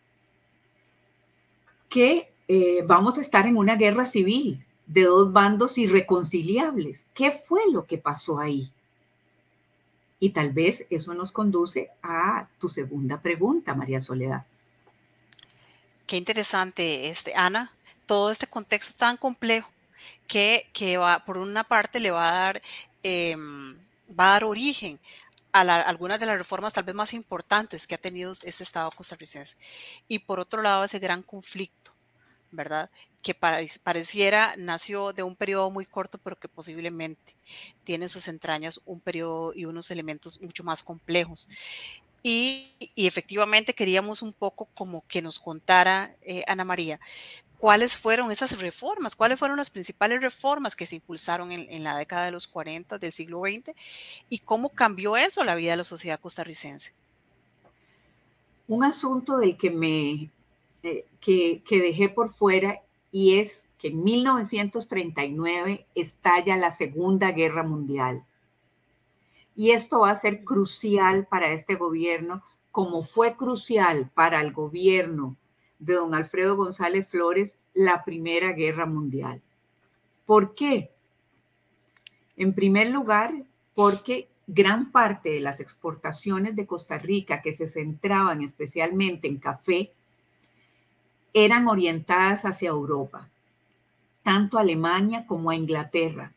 que 1.88 2.32
eh, 2.48 2.82
vamos 2.86 3.18
a 3.18 3.20
estar 3.20 3.46
en 3.46 3.56
una 3.56 3.76
guerra 3.76 4.06
civil 4.06 4.64
de 4.86 5.02
dos 5.02 5.32
bandos 5.32 5.78
irreconciliables. 5.78 7.06
¿Qué 7.14 7.32
fue 7.32 7.62
lo 7.72 7.86
que 7.86 7.98
pasó 7.98 8.38
ahí? 8.38 8.70
Y 10.18 10.30
tal 10.30 10.52
vez 10.52 10.86
eso 10.88 11.12
nos 11.12 11.32
conduce 11.32 11.90
a 12.02 12.48
tu 12.58 12.68
segunda 12.68 13.20
pregunta, 13.20 13.74
María 13.74 14.00
Soledad. 14.00 14.46
Qué 16.06 16.16
interesante, 16.16 17.08
este, 17.08 17.34
Ana. 17.34 17.72
todo 18.06 18.30
este 18.30 18.46
contexto 18.46 18.94
tan 18.96 19.16
complejo 19.16 19.68
que, 20.28 20.68
que 20.72 20.96
va, 20.96 21.24
por 21.24 21.36
una 21.38 21.64
parte 21.64 21.98
le 21.98 22.12
va 22.12 22.28
a 22.28 22.32
dar, 22.32 22.60
em, 23.02 23.74
va 24.08 24.28
a 24.28 24.32
dar 24.32 24.44
origen 24.44 25.00
algunas 25.60 26.20
de 26.20 26.26
las 26.26 26.38
reformas 26.38 26.72
tal 26.72 26.84
vez 26.84 26.94
más 26.94 27.14
importantes 27.14 27.86
que 27.86 27.94
ha 27.94 27.98
tenido 27.98 28.32
este 28.42 28.62
Estado 28.62 28.90
costarricense. 28.90 29.56
Y 30.08 30.20
por 30.20 30.40
otro 30.40 30.62
lado, 30.62 30.84
ese 30.84 30.98
gran 30.98 31.22
conflicto, 31.22 31.92
¿verdad? 32.50 32.88
Que 33.22 33.34
pareciera 33.34 34.54
nació 34.56 35.12
de 35.12 35.22
un 35.22 35.36
periodo 35.36 35.70
muy 35.70 35.86
corto, 35.86 36.18
pero 36.18 36.36
que 36.38 36.48
posiblemente 36.48 37.36
tiene 37.84 38.04
en 38.04 38.08
sus 38.08 38.28
entrañas 38.28 38.80
un 38.84 39.00
periodo 39.00 39.52
y 39.54 39.64
unos 39.64 39.90
elementos 39.90 40.40
mucho 40.40 40.64
más 40.64 40.82
complejos. 40.82 41.48
Y, 42.28 42.74
efectivamente 42.96 43.72
queríamos 43.72 44.20
un 44.20 44.32
poco 44.32 44.66
como 44.74 45.06
que 45.06 45.22
nos 45.22 45.38
contara 45.38 46.16
eh, 46.22 46.42
Ana 46.48 46.64
María 46.64 46.98
cuáles 47.58 47.96
fueron 47.96 48.30
esas 48.30 48.60
reformas, 48.60 49.16
cuáles 49.16 49.38
fueron 49.38 49.56
las 49.56 49.70
principales 49.70 50.20
reformas 50.20 50.76
que 50.76 50.86
se 50.86 50.96
impulsaron 50.96 51.50
en, 51.52 51.84
la 51.84 51.96
década 51.96 52.26
de 52.26 52.32
los 52.32 52.46
40 52.46 52.98
del 52.98 53.12
siglo 53.12 53.40
XX 53.40 53.74
y 54.28 54.38
cómo 54.38 54.70
cambió 54.70 55.16
eso 55.16 55.44
la 55.44 55.54
vida 55.54 55.72
de 55.72 55.78
la 55.78 55.84
sociedad 55.84 56.20
costarricense. 56.20 56.92
Un 58.68 58.84
asunto 58.84 59.38
del 59.38 59.56
que 59.56 59.70
me 59.70 60.30
eh, 60.82 61.06
que, 61.20 61.62
que 61.66 61.80
dejé 61.80 62.08
por 62.08 62.34
fuera 62.34 62.80
y 63.12 63.38
es 63.38 63.66
que 63.78 63.88
en 63.88 64.02
1939 64.04 65.86
estalla 65.94 66.56
la 66.56 66.74
Segunda 66.74 67.32
Guerra 67.32 67.62
Mundial. 67.62 68.24
Y 69.54 69.70
esto 69.70 70.00
va 70.00 70.10
a 70.10 70.16
ser 70.16 70.44
crucial 70.44 71.26
para 71.26 71.52
este 71.52 71.76
gobierno, 71.76 72.42
como 72.72 73.04
fue 73.04 73.36
crucial 73.36 74.10
para 74.14 74.40
el 74.40 74.52
gobierno 74.52 75.36
de 75.78 75.94
don 75.94 76.14
Alfredo 76.14 76.56
González 76.56 77.06
Flores 77.08 77.56
la 77.74 78.04
Primera 78.04 78.52
Guerra 78.52 78.86
Mundial. 78.86 79.42
¿Por 80.24 80.54
qué? 80.54 80.90
En 82.36 82.54
primer 82.54 82.88
lugar, 82.90 83.32
porque 83.74 84.28
gran 84.46 84.90
parte 84.92 85.30
de 85.30 85.40
las 85.40 85.60
exportaciones 85.60 86.56
de 86.56 86.66
Costa 86.66 86.98
Rica 86.98 87.42
que 87.42 87.52
se 87.52 87.66
centraban 87.66 88.42
especialmente 88.42 89.28
en 89.28 89.38
café 89.38 89.92
eran 91.34 91.68
orientadas 91.68 92.44
hacia 92.46 92.70
Europa, 92.70 93.28
tanto 94.22 94.56
a 94.56 94.62
Alemania 94.62 95.26
como 95.26 95.50
a 95.50 95.56
Inglaterra. 95.56 96.32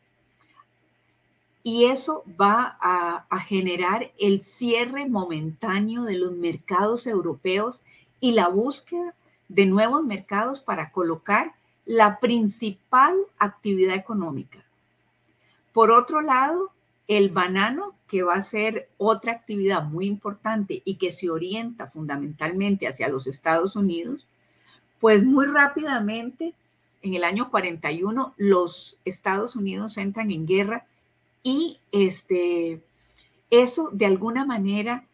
Y 1.62 1.86
eso 1.86 2.24
va 2.40 2.76
a, 2.80 3.26
a, 3.28 3.38
generar 3.40 4.12
el 4.18 4.42
cierre 4.42 5.08
momentáneo 5.08 6.04
de 6.04 6.16
los 6.16 6.32
mercados 6.32 7.06
europeos 7.06 7.80
y 8.18 8.32
la 8.32 8.48
búsqueda 8.48 9.14
de 9.50 9.66
nuevos 9.66 10.04
mercados 10.04 10.60
para 10.60 10.92
colocar 10.92 11.54
la 11.84 12.20
principal 12.20 13.16
actividad 13.38 13.96
económica. 13.96 14.64
Por 15.72 15.90
otro 15.90 16.20
lado, 16.20 16.70
el 17.08 17.30
banano, 17.30 17.94
que 18.06 18.22
va 18.22 18.34
a 18.34 18.42
ser 18.42 18.88
otra 18.96 19.32
actividad 19.32 19.82
muy 19.82 20.06
importante 20.06 20.82
y 20.84 20.94
que 20.94 21.10
se 21.10 21.30
orienta 21.30 21.88
fundamentalmente 21.88 22.86
hacia 22.86 23.08
los 23.08 23.26
Estados 23.26 23.74
Unidos, 23.74 24.26
pues 25.00 25.24
muy 25.24 25.46
rápidamente, 25.46 26.54
en 27.02 27.14
el 27.14 27.24
año 27.24 27.50
41, 27.50 28.34
los 28.36 28.98
Estados 29.04 29.56
Unidos 29.56 29.96
entran 29.98 30.30
en 30.30 30.46
guerra 30.46 30.86
y 31.42 31.78
este, 31.90 32.80
eso 33.50 33.90
de 33.92 34.06
alguna 34.06 34.44
manera 34.44 35.04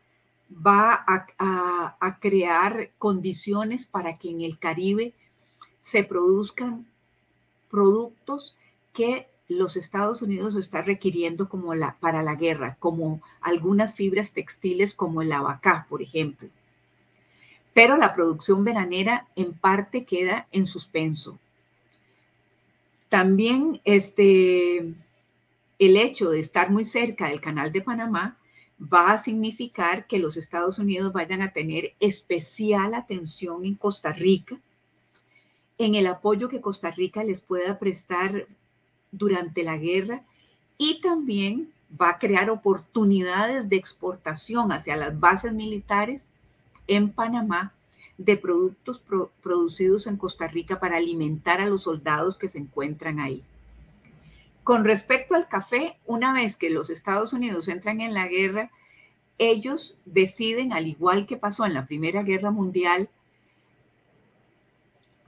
va 0.51 1.05
a, 1.07 2.19
crear 2.21 2.91
condiciones 2.99 3.87
para 3.87 4.19
que 4.19 4.31
en 4.31 4.43
el 4.43 4.59
Caribe 4.59 5.13
se 5.81 6.05
produzcan 6.05 6.87
productos 7.71 8.57
que 8.93 9.29
los 9.49 9.77
Estados 9.77 10.23
Unidos 10.23 10.57
está 10.57 10.83
requiriendo 10.83 11.49
como 11.49 11.73
para 12.01 12.23
la 12.23 12.35
guerra, 12.35 12.77
como 12.81 13.23
algunas 13.41 13.95
fibras 13.95 14.33
textiles 14.33 14.95
como 14.95 15.23
el 15.23 15.33
abacá, 15.33 15.87
por 15.89 16.03
ejemplo. 16.03 16.49
Pero 17.73 17.97
la 17.97 18.15
producción 18.15 18.65
veranera 18.65 19.29
en 19.37 19.53
parte 19.53 20.05
queda 20.05 20.49
en 20.51 20.67
suspenso. 20.67 21.39
También 23.09 23.81
este, 23.85 24.79
el 25.79 25.97
hecho 25.97 26.31
de 26.31 26.41
estar 26.41 26.71
muy 26.71 26.85
cerca 26.85 27.29
del 27.29 27.41
canal 27.41 27.71
de 27.71 27.83
Panamá 27.83 28.39
va 28.81 29.13
a 29.13 29.19
significar 29.19 30.07
que 30.07 30.19
los 30.19 30.37
Estados 30.37 30.79
Unidos 30.79 31.13
vayan 31.13 31.43
a 31.43 31.53
tener 31.53 31.95
especial 32.01 32.95
atención 32.95 33.65
en 33.65 33.75
Costa 33.75 34.13
Rica, 34.13 34.59
en 35.79 35.95
el 35.95 36.07
apoyo 36.07 36.49
que 36.49 36.61
Costa 36.61 36.91
Rica 36.91 37.25
les 37.25 37.41
pueda 37.41 37.79
prestar 37.79 38.47
durante 39.13 39.63
la 39.63 39.77
guerra 39.77 40.23
y 40.79 41.01
también 41.01 41.73
va 42.01 42.11
a 42.11 42.19
crear 42.19 42.51
oportunidades 42.51 43.69
de 43.69 43.77
exportación 43.77 44.73
hacia 44.73 44.97
las 44.97 45.19
bases 45.19 45.53
militares 45.53 46.25
en 46.87 47.11
Panamá 47.11 47.73
de 48.19 48.37
productos 48.37 49.03
producidos 49.43 50.07
en 50.07 50.17
Costa 50.17 50.47
Rica 50.49 50.81
para 50.81 50.97
alimentar 50.97 51.61
a 51.61 51.67
los 51.67 51.83
soldados 51.83 52.39
que 52.39 52.49
se 52.49 52.59
encuentran 52.59 53.21
ahí. 53.21 53.43
Con 54.67 54.85
respecto 54.85 55.37
al 55.37 55.47
café, 55.47 55.97
una 56.07 56.33
vez 56.33 56.57
que 56.57 56.71
los 56.71 56.91
Estados 56.91 57.33
Unidos 57.33 57.69
entran 57.69 58.01
en 58.01 58.15
la 58.15 58.27
guerra, 58.27 58.73
ellos 59.39 59.97
deciden, 60.07 60.73
al 60.73 60.89
igual 60.89 61.25
que 61.29 61.37
pasó 61.37 61.67
en 61.67 61.73
la 61.75 61.87
Primera 61.87 62.25
Guerra 62.25 62.51
Mundial, 62.51 63.09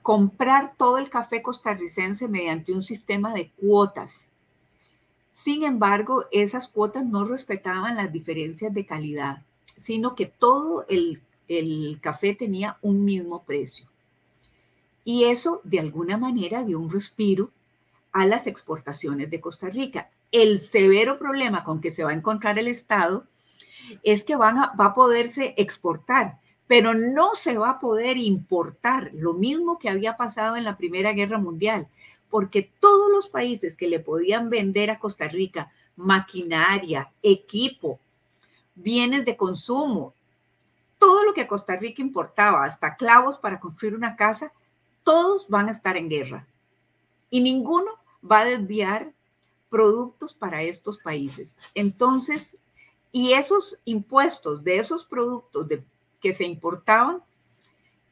comprar 0.01 0.75
todo 0.75 0.97
el 0.97 1.09
café 1.09 1.41
costarricense 1.41 2.27
mediante 2.27 2.73
un 2.73 2.83
sistema 2.83 3.33
de 3.33 3.49
cuotas. 3.51 4.27
Sin 5.31 5.63
embargo, 5.63 6.25
esas 6.33 6.67
cuotas 6.67 7.05
no 7.05 7.23
respetaban 7.23 7.95
las 7.95 8.11
diferencias 8.11 8.73
de 8.73 8.85
calidad, 8.85 9.45
sino 9.77 10.15
que 10.15 10.25
todo 10.25 10.85
el, 10.89 11.21
el 11.47 11.99
café 12.01 12.35
tenía 12.35 12.77
un 12.81 13.05
mismo 13.05 13.41
precio. 13.43 13.87
Y 15.05 15.23
eso 15.23 15.61
de 15.63 15.79
alguna 15.79 16.17
manera 16.17 16.65
dio 16.65 16.77
un 16.77 16.91
respiro 16.91 17.51
a 18.11 18.25
las 18.25 18.47
exportaciones 18.47 19.29
de 19.29 19.41
Costa 19.41 19.69
Rica. 19.69 20.09
El 20.31 20.59
severo 20.61 21.17
problema 21.17 21.63
con 21.63 21.81
que 21.81 21.91
se 21.91 22.03
va 22.03 22.11
a 22.11 22.15
encontrar 22.15 22.59
el 22.59 22.67
Estado 22.67 23.25
es 24.03 24.23
que 24.23 24.35
van 24.35 24.57
a, 24.57 24.73
va 24.79 24.85
a 24.85 24.93
poderse 24.93 25.53
exportar, 25.57 26.39
pero 26.67 26.93
no 26.93 27.33
se 27.33 27.57
va 27.57 27.71
a 27.71 27.79
poder 27.79 28.17
importar, 28.17 29.11
lo 29.13 29.33
mismo 29.33 29.79
que 29.79 29.89
había 29.89 30.17
pasado 30.17 30.55
en 30.55 30.63
la 30.63 30.77
Primera 30.77 31.13
Guerra 31.13 31.39
Mundial, 31.39 31.87
porque 32.29 32.69
todos 32.79 33.09
los 33.11 33.27
países 33.27 33.75
que 33.75 33.87
le 33.87 33.99
podían 33.99 34.49
vender 34.49 34.91
a 34.91 34.99
Costa 34.99 35.27
Rica 35.27 35.71
maquinaria, 35.95 37.11
equipo, 37.21 37.99
bienes 38.75 39.25
de 39.25 39.35
consumo, 39.35 40.13
todo 40.97 41.23
lo 41.23 41.33
que 41.33 41.47
Costa 41.47 41.75
Rica 41.75 42.01
importaba, 42.01 42.63
hasta 42.63 42.95
clavos 42.95 43.37
para 43.37 43.59
construir 43.59 43.95
una 43.95 44.15
casa, 44.15 44.53
todos 45.03 45.47
van 45.49 45.67
a 45.67 45.71
estar 45.71 45.97
en 45.97 46.09
guerra 46.09 46.45
y 47.29 47.41
ninguno 47.41 47.98
va 48.23 48.39
a 48.39 48.45
desviar 48.45 49.13
productos 49.69 50.33
para 50.33 50.63
estos 50.63 50.97
países. 50.97 51.55
Entonces, 51.73 52.57
y 53.11 53.33
esos 53.33 53.79
impuestos 53.85 54.63
de 54.63 54.77
esos 54.77 55.05
productos 55.05 55.67
de, 55.67 55.83
que 56.21 56.33
se 56.33 56.45
importaban 56.45 57.23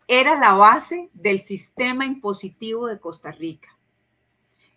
era 0.07 0.39
la 0.39 0.53
base 0.53 1.09
del 1.13 1.41
sistema 1.41 2.05
impositivo 2.05 2.87
de 2.87 2.99
Costa 2.99 3.31
Rica. 3.31 3.77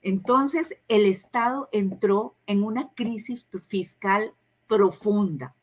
Entonces, 0.02 0.76
el 0.88 1.06
Estado 1.06 1.68
entró 1.72 2.34
en 2.46 2.62
una 2.62 2.90
crisis 2.94 3.46
fiscal 3.68 4.32
profunda. 4.66 5.54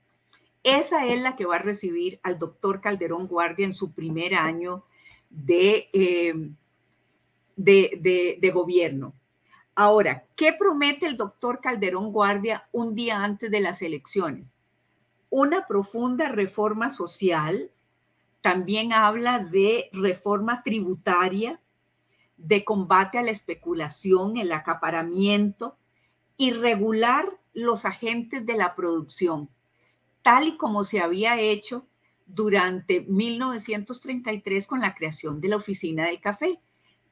Esa 0.64 1.08
es 1.08 1.22
la 1.22 1.36
que 1.36 1.46
va 1.46 1.56
a 1.56 1.60
recibir 1.60 2.20
al 2.24 2.38
doctor 2.38 2.82
Calderón 2.82 3.28
Guardia 3.28 3.66
en 3.66 3.74
su 3.74 3.94
primer 3.94 4.36
año 4.36 4.84
de, 5.30 5.90
eh, 5.94 6.50
de, 7.56 8.52
gobierno. 8.54 9.14
Ahora, 9.80 10.26
¿qué 10.36 10.54
promete 10.54 11.06
el 11.06 11.18
doctor 11.18 11.62
Calderón 11.62 12.12
Guardia 12.12 12.68
un 12.72 12.96
día 12.96 13.24
antes 13.24 13.52
de 13.52 13.60
las 13.60 13.84
elecciones? 13.84 14.52
Una 15.30 15.68
profunda 15.68 16.30
reforma 16.30 16.90
social, 16.90 17.70
también 18.42 18.92
habla 18.92 19.38
de 19.38 19.92
reforma 19.94 20.64
tributaria, 20.64 21.62
de 22.38 22.66
combate 22.66 23.20
a 23.20 23.22
la 23.22 23.30
especulación, 23.30 24.38
el 24.38 24.52
acaparamiento 24.52 25.78
y 26.38 26.54
regular 26.54 27.38
los 27.54 27.86
agentes 27.86 28.48
de 28.48 28.58
la 28.58 28.74
producción, 28.74 29.48
tal 30.24 30.48
y 30.48 30.58
como 30.58 30.86
se 30.86 31.02
había 31.02 31.40
hecho 31.40 31.86
durante 32.26 33.02
1933 33.02 34.66
con 34.66 34.80
la 34.80 34.96
creación 34.96 35.40
de 35.40 35.50
la 35.50 35.58
Oficina 35.58 36.08
del 36.08 36.20
Café 36.20 36.60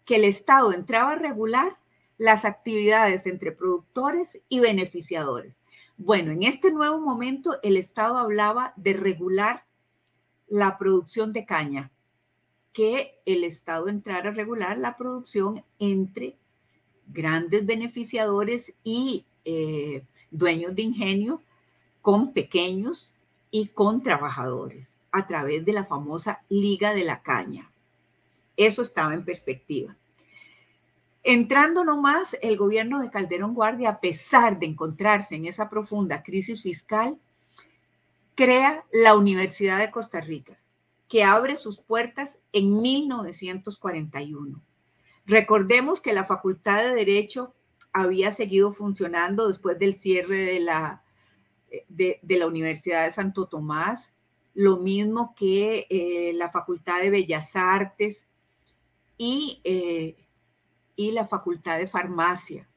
que 0.03 0.15
el 0.15 0.23
Estado 0.23 0.73
entraba 0.73 1.11
a 1.11 1.15
regular 1.19 1.77
las 2.17 2.45
actividades 2.45 3.25
entre 3.25 3.51
productores 3.51 4.39
y 4.49 4.59
beneficiadores. 4.59 5.53
Bueno, 5.97 6.31
en 6.31 6.43
este 6.43 6.71
nuevo 6.71 6.99
momento 6.99 7.57
el 7.63 7.77
Estado 7.77 8.17
hablaba 8.17 8.73
de 8.75 8.93
regular 8.93 9.63
la 10.47 10.77
producción 10.77 11.33
de 11.33 11.45
caña, 11.45 11.91
que 12.73 13.19
el 13.25 13.43
Estado 13.43 13.87
entrara 13.87 14.29
a 14.29 14.33
regular 14.33 14.77
la 14.77 14.97
producción 14.97 15.63
entre 15.79 16.35
grandes 17.07 17.65
beneficiadores 17.65 18.73
y 18.83 19.25
eh, 19.45 20.03
dueños 20.31 20.75
de 20.75 20.81
ingenio 20.81 21.41
con 22.01 22.33
pequeños 22.33 23.15
y 23.51 23.67
con 23.67 24.03
trabajadores 24.03 24.95
a 25.11 25.27
través 25.27 25.63
de 25.63 25.71
la 25.71 25.85
famosa 25.85 26.41
Liga 26.49 26.93
de 26.93 27.05
la 27.05 27.21
Caña. 27.21 27.71
Eso 28.57 28.81
estaba 28.81 29.13
en 29.13 29.23
perspectiva. 29.23 29.95
Entrando 31.27 31.83
nomás, 31.83 32.37
el 32.43 32.55
gobierno 32.55 33.01
de 33.01 33.09
Calderón 33.09 33.55
Guardia, 33.55 33.89
a 33.89 33.99
pesar 33.99 34.59
de 34.59 34.67
encontrarse 34.67 35.33
en 35.33 35.45
esa 35.45 35.71
profunda 35.71 36.21
crisis 36.21 36.61
fiscal, 36.61 37.17
crea 38.35 38.85
la 38.91 39.15
Universidad 39.15 39.79
de 39.79 39.89
Costa 39.89 40.21
Rica, 40.21 40.59
que 41.07 41.23
abre 41.23 41.55
sus 41.55 41.79
puertas 41.79 42.37
en 42.51 42.79
1941. 42.79 44.61
Recordemos 45.25 45.99
que 45.99 46.13
la 46.13 46.25
Facultad 46.25 46.83
de 46.83 46.93
Derecho 46.93 47.55
había 47.91 48.29
seguido 48.29 48.71
funcionando 48.71 49.47
después 49.47 49.79
del 49.79 49.95
cierre 49.95 50.45
de 50.45 50.59
la, 50.59 51.03
de, 51.87 52.19
la 52.21 52.45
Universidad 52.45 53.03
de 53.03 53.11
Santo 53.11 53.47
Tomás, 53.47 54.13
lo 54.53 54.77
mismo 54.77 55.33
que 55.35 55.87
eh, 55.89 56.33
la 56.35 56.51
Facultad 56.51 57.01
de 57.01 57.09
Bellas 57.09 57.55
Artes 57.55 58.27
y, 59.17 59.59
eh, 59.63 60.24
y 60.95 61.11
la 61.11 61.27
Facultad 61.27 61.77
de 61.77 61.87
Farmacia. 61.87 62.67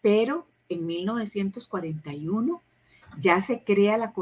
Pero 0.00 0.46
en 0.68 0.86
1941 0.86 2.62
ya 3.18 3.40
se 3.40 3.64
crea 3.64 3.96
la, 3.96 4.12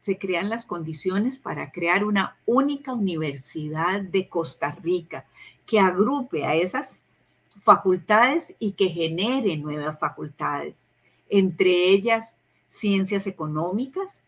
se 0.00 0.18
crean 0.18 0.48
las 0.48 0.66
condiciones 0.66 1.38
para 1.38 1.70
crear 1.70 2.04
una 2.04 2.36
única 2.46 2.92
universidad 2.92 4.00
de 4.00 4.28
Costa 4.28 4.76
Rica 4.82 5.26
que 5.66 5.80
agrupe 5.80 6.46
a 6.46 6.54
esas 6.54 7.02
facultades 7.60 8.54
y 8.58 8.72
que 8.72 8.88
genere 8.88 9.56
nuevas 9.56 9.98
facultades, 9.98 10.86
entre 11.28 11.90
ellas 11.90 12.32
ciencias 12.68 13.26
económicas, 13.26 14.20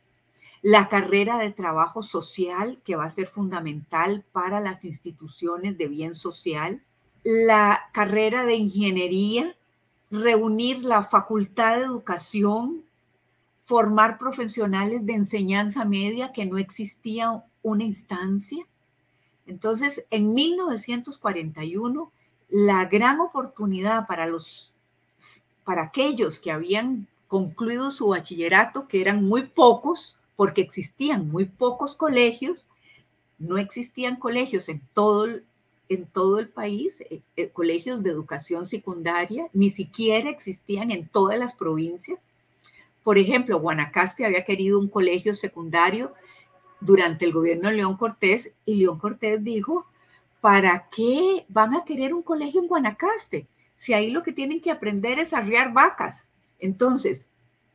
la 0.63 0.89
carrera 0.89 1.39
de 1.39 1.51
trabajo 1.51 2.03
social, 2.03 2.81
que 2.85 2.97
va 2.97 3.07
a 3.07 3.11
ser 3.11 3.27
fundamental 3.27 4.25
para 4.33 4.61
las 4.61 4.85
instituciones 4.85 5.79
de 5.79 5.89
bien 5.89 6.15
social, 6.15 6.83
la 7.23 7.89
carrera 7.93 8.45
de 8.45 8.55
ingeniería, 8.55 9.55
reunir 10.11 10.85
la 10.85 11.05
facultad 11.05 11.77
de 11.77 11.85
educación 11.85 12.85
formar 13.71 14.19
profesionales 14.19 15.07
de 15.07 15.12
enseñanza 15.12 15.85
media 15.85 16.33
que 16.33 16.45
no 16.45 16.59
existía 16.59 17.45
una 17.62 17.85
instancia. 17.85 18.67
Entonces, 19.47 20.05
en 20.11 20.35
1941, 20.35 22.11
la 22.49 22.87
gran 22.87 23.21
oportunidad 23.21 24.09
para 24.09 24.27
los 24.27 24.73
para 25.62 25.83
aquellos 25.83 26.41
que 26.41 26.50
habían 26.50 27.07
concluido 27.29 27.93
su 27.93 28.09
bachillerato, 28.09 28.89
que 28.89 29.00
eran 29.00 29.25
muy 29.25 29.45
pocos, 29.45 30.19
porque 30.35 30.62
existían 30.62 31.31
muy 31.31 31.45
pocos 31.45 31.95
colegios, 31.95 32.67
no 33.39 33.57
existían 33.57 34.17
colegios 34.17 34.69
en 34.69 34.83
todo, 34.93 35.29
en 35.90 36.06
todo 36.06 36.38
el 36.38 36.49
país, 36.49 37.00
eh, 37.00 37.20
eh, 37.37 37.49
colegios 37.49 38.02
de 38.02 38.11
educación 38.11 38.66
secundaria, 38.66 39.49
ni 39.52 39.70
siquiera 39.70 40.30
existían 40.30 40.92
en 40.92 41.09
todas 41.09 41.37
las 41.37 41.52
provincias. 41.52 42.20
Por 43.02 43.18
ejemplo, 43.18 43.59
Guanacaste 43.59 44.25
había 44.25 44.44
querido 44.44 44.78
un 44.78 44.88
colegio 44.88 45.35
secundario 45.35 46.14
durante 46.80 47.25
el 47.25 47.32
gobierno 47.32 47.68
de 47.68 47.75
León 47.75 47.97
Cortés 47.97 48.52
y 48.64 48.76
León 48.76 49.00
Cortés 49.00 49.42
dijo, 49.42 49.85
¿para 50.40 50.88
qué 50.90 51.44
van 51.49 51.75
a 51.75 51.85
querer 51.85 52.14
un 52.14 52.23
colegio 52.23 52.61
en 52.61 52.68
Guanacaste? 52.68 53.49
Si 53.76 53.92
ahí 53.92 54.11
lo 54.11 54.23
que 54.23 54.32
tienen 54.32 54.61
que 54.61 54.70
aprender 54.70 55.18
es 55.18 55.32
arriar 55.35 55.73
vacas. 55.73 56.29
Entonces, 56.61 57.26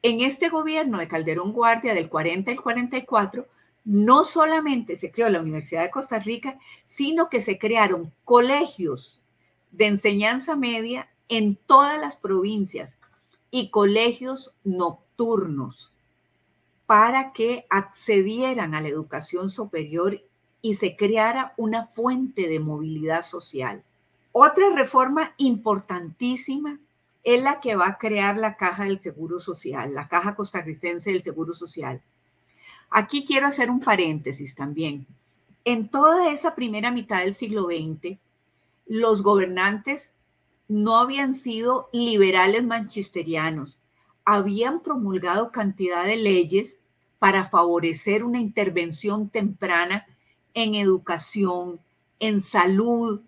en 0.03 0.21
este 0.21 0.47
gobierno 0.47 0.99
de 0.99 1.09
Calderón 1.09 1.51
Guardia 1.51 1.93
del 1.93 2.07
40 2.07 2.51
al 2.51 2.61
44, 2.61 3.45
no 3.85 4.23
solamente 4.23 4.97
se 4.97 5.11
creó 5.11 5.29
la 5.29 5.39
Universidad 5.39 5.83
de 5.83 5.91
Costa 5.91 6.19
Rica, 6.19 6.59
sino 6.85 7.29
que 7.29 7.39
se 7.39 7.57
crearon 7.57 8.11
colegios 8.25 9.21
de 9.71 9.87
enseñanza 9.87 10.55
media 10.55 11.09
en 11.29 11.55
todas 11.55 11.99
las 11.99 12.17
provincias 12.17 12.97
y 13.51 13.69
colegios 13.69 14.53
nocturnos 14.63 15.05
turnos 15.15 15.93
para 16.85 17.33
que 17.33 17.65
accedieran 17.69 18.75
a 18.75 18.81
la 18.81 18.87
educación 18.87 19.49
superior 19.49 20.21
y 20.61 20.75
se 20.75 20.95
creara 20.95 21.53
una 21.57 21.87
fuente 21.87 22.47
de 22.47 22.59
movilidad 22.59 23.23
social. 23.23 23.83
Otra 24.31 24.69
reforma 24.75 25.33
importantísima 25.37 26.79
es 27.23 27.41
la 27.41 27.59
que 27.59 27.75
va 27.75 27.87
a 27.87 27.97
crear 27.97 28.37
la 28.37 28.55
Caja 28.55 28.83
del 28.83 28.99
Seguro 28.99 29.39
Social, 29.39 29.95
la 29.95 30.07
Caja 30.07 30.35
Costarricense 30.35 31.11
del 31.11 31.23
Seguro 31.23 31.53
Social. 31.53 32.01
Aquí 32.97 33.25
quiero 33.25 33.47
hacer 33.47 33.69
un 33.69 33.81
paréntesis 33.81 34.55
también. 34.55 35.05
En 35.65 35.89
toda 35.89 36.31
esa 36.31 36.55
primera 36.55 36.91
mitad 36.91 37.19
del 37.19 37.33
siglo 37.33 37.65
XX, 37.65 38.17
los 38.85 39.21
gobernantes 39.21 40.13
no 40.69 40.95
habían 40.95 41.33
sido 41.33 41.89
liberales 41.91 42.63
manchesterianos, 42.63 43.81
habían 44.23 44.79
promulgado 44.79 45.51
cantidad 45.51 46.05
de 46.05 46.15
leyes 46.15 46.77
para 47.19 47.49
favorecer 47.49 48.23
una 48.23 48.39
intervención 48.39 49.27
temprana 49.27 50.07
en 50.53 50.75
educación, 50.75 51.81
en 52.21 52.41
salud. 52.41 53.19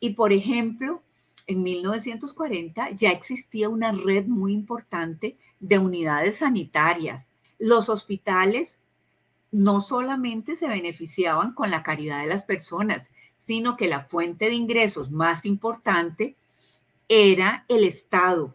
Y 0.00 0.14
por 0.14 0.32
ejemplo, 0.32 1.02
en 1.46 1.62
1940 1.62 2.92
ya 2.92 3.10
existía 3.10 3.68
una 3.68 3.92
red 3.92 4.24
muy 4.24 4.54
importante 4.54 5.36
de 5.60 5.78
unidades 5.78 6.38
sanitarias. 6.38 7.26
Los 7.58 7.90
hospitales 7.90 8.78
no 9.54 9.80
solamente 9.80 10.56
se 10.56 10.68
beneficiaban 10.68 11.54
con 11.54 11.70
la 11.70 11.82
caridad 11.82 12.20
de 12.20 12.26
las 12.26 12.44
personas, 12.44 13.10
sino 13.36 13.76
que 13.76 13.88
la 13.88 14.04
fuente 14.04 14.46
de 14.46 14.54
ingresos 14.54 15.10
más 15.10 15.46
importante 15.46 16.36
era 17.08 17.64
el 17.68 17.84
Estado, 17.84 18.54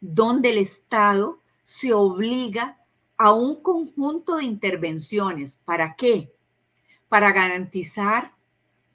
donde 0.00 0.50
el 0.50 0.58
Estado 0.58 1.38
se 1.62 1.92
obliga 1.92 2.78
a 3.18 3.32
un 3.32 3.60
conjunto 3.62 4.36
de 4.36 4.44
intervenciones. 4.44 5.58
¿Para 5.64 5.96
qué? 5.96 6.32
Para 7.08 7.32
garantizar 7.32 8.32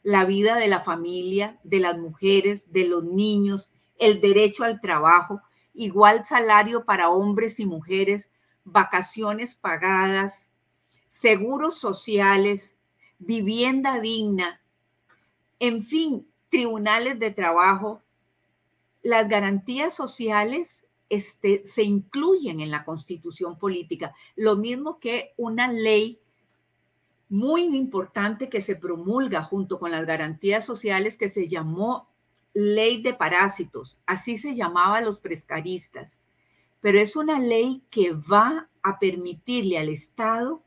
la 0.02 0.26
vida 0.26 0.56
de 0.56 0.68
la 0.68 0.80
familia, 0.80 1.60
de 1.64 1.80
las 1.80 1.98
mujeres, 1.98 2.64
de 2.72 2.86
los 2.86 3.04
niños, 3.04 3.72
el 4.00 4.22
derecho 4.22 4.64
al 4.64 4.82
trabajo, 4.82 5.42
igual 5.74 6.26
salario 6.26 6.86
para 6.86 7.10
hombres 7.10 7.60
y 7.60 7.66
mujeres, 7.66 8.30
vacaciones 8.64 9.56
pagadas, 9.56 10.50
seguros 11.10 11.78
sociales, 11.78 12.76
vivienda 13.20 14.00
digna, 14.00 14.62
en 15.60 15.84
fin, 15.84 16.28
tribunales 16.50 17.20
de 17.20 17.32
trabajo. 17.32 18.02
Las 19.02 19.28
garantías 19.28 19.94
sociales 19.94 20.83
este, 21.14 21.64
se 21.68 21.84
incluyen 21.84 22.60
en 22.60 22.72
la 22.72 22.84
constitución 22.84 23.60
política, 23.60 24.16
lo 24.36 24.56
mismo 24.56 25.00
que 25.00 25.34
una 25.38 25.72
ley 25.72 26.20
muy 27.30 27.62
importante 27.64 28.50
que 28.50 28.62
se 28.62 28.76
promulga 28.76 29.44
junto 29.44 29.78
con 29.78 29.92
las 29.92 30.08
garantías 30.08 30.66
sociales 30.66 31.16
que 31.16 31.30
se 31.30 31.48
llamó 31.48 32.10
ley 32.56 33.04
de 33.04 33.14
parásitos, 33.14 34.00
así 34.08 34.40
se 34.40 34.56
llamaba 34.56 34.98
a 34.98 35.02
los 35.02 35.20
prescaristas, 35.20 36.18
pero 36.82 37.00
es 37.00 37.16
una 37.16 37.40
ley 37.40 37.84
que 37.92 38.14
va 38.14 38.70
a 38.82 38.98
permitirle 38.98 39.78
al 39.78 39.90
Estado 39.90 40.64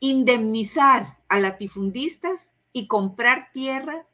indemnizar 0.00 1.18
a 1.28 1.38
latifundistas 1.38 2.50
y 2.72 2.88
comprar 2.88 3.52
tierra 3.52 4.04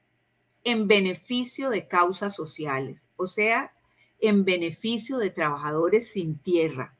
en 0.64 0.86
beneficio 0.86 1.70
de 1.70 1.88
causas 1.88 2.34
sociales, 2.36 3.08
o 3.16 3.26
sea, 3.26 3.72
en 4.20 4.44
beneficio 4.44 5.18
de 5.18 5.30
trabajadores 5.30 6.12
sin 6.12 6.38
tierra. 6.38 6.94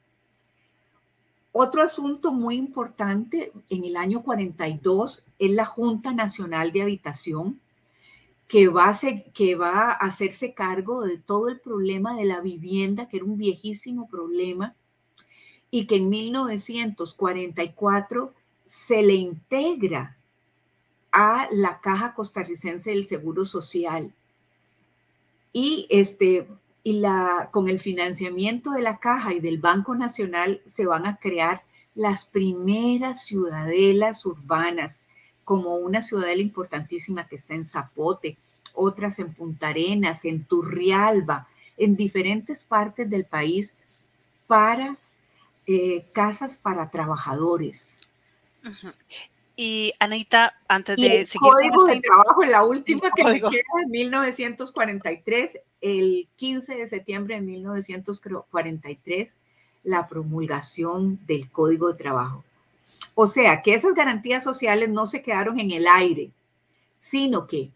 Otro 1.53 1.83
asunto 1.83 2.31
muy 2.31 2.55
importante 2.55 3.51
en 3.69 3.83
el 3.83 3.97
año 3.97 4.23
42 4.23 5.25
es 5.37 5.51
la 5.51 5.65
Junta 5.65 6.13
Nacional 6.13 6.71
de 6.71 6.81
Habitación, 6.81 7.59
que 8.47 8.67
va, 8.67 8.85
a 8.85 8.89
a 8.89 9.91
hacerse 9.91 10.53
cargo 10.53 11.01
de 11.01 11.17
todo 11.17 11.49
el 11.49 11.59
problema 11.59 12.15
de 12.15 12.23
la 12.25 12.41
vivienda, 12.41 13.07
que 13.07 13.17
era 13.17 13.25
un 13.25 13.37
viejísimo 13.37 14.09
problema, 14.09 14.75
y 15.69 15.85
que 15.87 15.97
en 15.97 16.09
1944 16.09 18.33
se 18.65 19.03
le 19.03 19.15
integra 19.15 20.17
a 21.11 21.47
la 21.51 21.81
Caja 21.81 22.13
Costarricense 22.13 22.91
del 22.91 23.05
Seguro 23.05 23.43
Social. 23.45 24.13
Y, 25.53 25.87
este, 25.89 26.47
y 26.83 26.93
la, 26.93 27.49
con 27.51 27.67
el 27.67 27.79
financiamiento 27.79 28.71
de 28.71 28.81
la 28.81 28.97
Caja 28.97 29.33
y 29.33 29.39
del 29.39 29.59
Banco 29.59 29.95
Nacional 29.95 30.61
se 30.65 30.85
van 30.85 31.05
a 31.05 31.17
crear 31.17 31.63
las 31.93 32.25
primeras 32.25 33.23
ciudadelas 33.25 34.25
urbanas, 34.25 35.01
como 35.43 35.75
una 35.75 36.01
ciudadela 36.01 36.41
importantísima 36.41 37.27
que 37.27 37.35
está 37.35 37.53
en 37.53 37.65
Zapote, 37.65 38.37
otras 38.73 39.19
en 39.19 39.33
Punta 39.33 39.69
Arenas, 39.69 40.23
en 40.25 40.45
Turrialba, 40.45 41.47
en 41.77 41.95
diferentes 41.95 42.63
partes 42.63 43.09
del 43.09 43.25
país 43.25 43.73
para 44.47 44.95
eh, 45.67 46.05
casas 46.13 46.57
para 46.57 46.89
trabajadores. 46.89 47.99
Y 49.55 49.91
Anita, 49.99 50.55
antes 50.67 50.95
de 50.95 51.21
el 51.21 51.27
seguir 51.27 51.51
código 51.51 51.83
de 51.85 51.99
trabajo, 51.99 52.43
la 52.45 52.63
última 52.63 53.11
que 53.15 53.23
me 53.23 53.39
queda 53.39 53.81
en 53.83 53.91
1943, 53.91 55.59
el 55.81 56.27
15 56.37 56.75
de 56.75 56.87
septiembre 56.87 57.35
de 57.35 57.41
1943, 57.41 59.29
la 59.83 60.07
promulgación 60.07 61.19
del 61.25 61.49
Código 61.51 61.91
de 61.91 61.97
Trabajo. 61.97 62.43
O 63.13 63.27
sea, 63.27 63.61
que 63.61 63.73
esas 63.73 63.93
garantías 63.93 64.43
sociales 64.43 64.89
no 64.89 65.05
se 65.05 65.21
quedaron 65.21 65.59
en 65.59 65.71
el 65.71 65.87
aire, 65.87 66.31
sino 66.99 67.47
que 67.47 67.71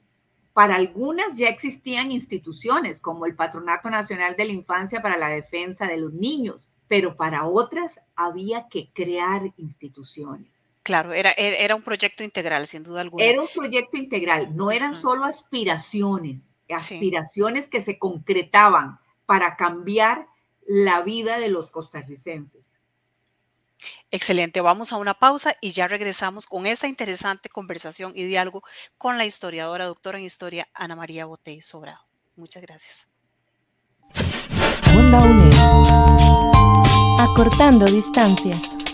para 0.54 0.76
algunas 0.76 1.38
ya 1.38 1.50
existían 1.50 2.12
instituciones 2.12 3.02
como 3.02 3.26
el 3.26 3.36
Patronato 3.36 3.90
Nacional 3.90 4.38
de 4.38 4.46
la 4.46 4.54
Infancia 4.54 5.02
para 5.02 5.18
la 5.18 5.28
Defensa 5.28 5.86
de 5.88 5.98
los 5.98 6.14
Niños, 6.14 6.70
pero 6.88 7.18
para 7.18 7.46
otras 7.46 8.00
había 8.16 8.70
que 8.70 8.90
crear 8.94 9.52
instituciones. 9.58 10.55
Claro, 10.86 11.14
era, 11.14 11.32
era 11.32 11.76
un 11.76 11.82
proyecto 11.82 12.24
integral, 12.24 12.68
sin 12.68 12.84
duda 12.84 13.02
alguna. 13.02 13.26
Era 13.26 13.42
un 13.42 13.48
proyecto 13.48 13.98
integral, 13.98 14.56
no 14.56 14.70
eran 14.70 14.96
solo 14.96 15.26
aspiraciones, 15.26 16.52
aspiraciones 16.70 17.68
que 17.68 17.82
se 17.82 17.98
concretaban 17.98 19.00
para 19.26 19.56
cambiar 19.56 20.28
la 20.68 21.02
vida 21.02 21.40
de 21.40 21.50
los 21.50 21.72
costarricenses. 21.72 22.62
Excelente, 24.12 24.62
vamos 24.62 24.94
a 24.94 24.98
una 24.98 25.16
pausa 25.16 25.56
y 25.60 25.72
ya 25.72 25.88
regresamos 25.88 26.46
con 26.46 26.68
esta 26.68 26.88
interesante 26.88 27.50
conversación 27.50 28.14
y 28.16 28.24
diálogo 28.26 28.62
con 29.00 29.18
la 29.18 29.26
historiadora, 29.26 29.86
doctora 29.86 30.20
en 30.20 30.26
historia, 30.26 30.68
Ana 30.76 30.96
María 30.96 31.26
Botey 31.26 31.62
Sobrado. 31.62 32.06
Muchas 32.36 32.62
gracias. 32.62 33.08
Onda 34.96 35.20
Acortando 37.24 37.88
distancias. 37.88 38.85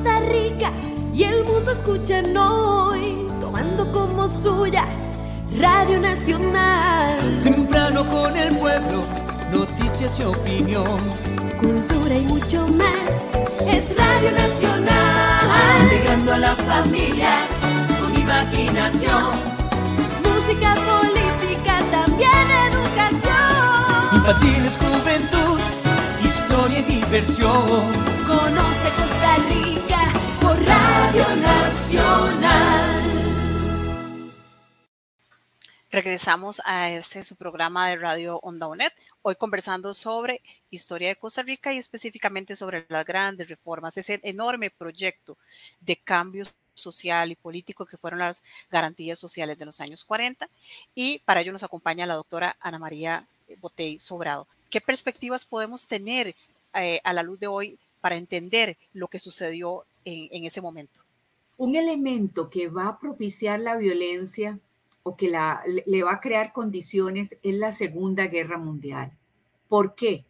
Costa 0.00 0.20
Rica 0.20 0.72
y 1.12 1.24
el 1.24 1.44
mundo 1.44 1.72
escuchan 1.72 2.34
hoy, 2.34 3.26
tomando 3.38 3.92
como 3.92 4.30
suya 4.30 4.86
Radio 5.58 6.00
Nacional. 6.00 7.18
Temprano 7.42 8.06
con 8.08 8.34
el 8.34 8.56
pueblo, 8.56 9.02
noticias 9.52 10.18
y 10.18 10.22
opinión. 10.22 10.98
Cultura 11.60 12.14
y 12.16 12.24
mucho 12.28 12.66
más. 12.68 13.10
Es 13.66 13.94
Radio 13.94 14.32
Nacional. 14.32 15.90
Llegando 15.90 16.32
a 16.32 16.38
la 16.38 16.54
familia 16.56 17.46
con 18.00 18.18
imaginación. 18.18 19.32
Música, 20.24 20.76
política, 20.76 21.78
también 21.90 22.46
educación. 22.70 24.14
Infantiles, 24.14 24.72
juventud, 24.78 25.19
diversión. 26.82 27.92
Conoce 28.26 28.88
Costa 28.96 29.36
Rica 29.48 30.12
por 30.40 30.64
Radio 30.64 31.36
Nacional. 31.36 33.00
Regresamos 35.90 36.62
a 36.64 36.88
este 36.90 37.24
su 37.24 37.34
programa 37.34 37.88
de 37.88 37.96
Radio 37.96 38.38
Onda 38.42 38.68
UNED, 38.68 38.92
hoy 39.22 39.34
conversando 39.34 39.92
sobre 39.92 40.40
historia 40.70 41.08
de 41.08 41.16
Costa 41.16 41.42
Rica 41.42 41.72
y 41.72 41.78
específicamente 41.78 42.54
sobre 42.54 42.86
las 42.88 43.04
grandes 43.04 43.48
reformas, 43.48 43.96
ese 43.96 44.20
enorme 44.22 44.70
proyecto 44.70 45.36
de 45.80 45.96
cambio 45.96 46.44
social 46.74 47.32
y 47.32 47.34
político 47.34 47.86
que 47.86 47.96
fueron 47.96 48.20
las 48.20 48.42
garantías 48.70 49.18
sociales 49.18 49.58
de 49.58 49.66
los 49.66 49.80
años 49.80 50.04
40. 50.04 50.48
Y 50.94 51.18
para 51.20 51.40
ello 51.40 51.50
nos 51.50 51.64
acompaña 51.64 52.06
la 52.06 52.14
doctora 52.14 52.56
Ana 52.60 52.78
María 52.78 53.26
Botey 53.58 53.98
Sobrado. 53.98 54.46
¿Qué 54.70 54.80
perspectivas 54.80 55.44
podemos 55.44 55.88
tener 55.88 56.36
eh, 56.74 57.00
a 57.04 57.12
la 57.12 57.22
luz 57.22 57.40
de 57.40 57.46
hoy 57.46 57.78
para 58.00 58.16
entender 58.16 58.76
lo 58.92 59.08
que 59.08 59.18
sucedió 59.18 59.84
en, 60.04 60.44
ese 60.44 60.62
momento? 60.62 61.00
Un 61.56 61.76
elemento 61.76 62.48
que 62.48 62.68
va 62.68 62.88
a 62.88 62.98
propiciar 62.98 63.60
la 63.60 63.76
violencia 63.76 64.58
o 65.02 65.16
que 65.16 65.28
la, 65.28 65.62
le 65.86 66.02
va 66.02 66.12
a 66.14 66.20
crear 66.20 66.52
condiciones 66.52 67.36
es 67.42 67.54
la 67.54 67.72
Segunda 67.72 68.26
Guerra 68.26 68.58
Mundial. 68.58 69.12
¿Por 69.68 69.94
qué? 69.94 70.24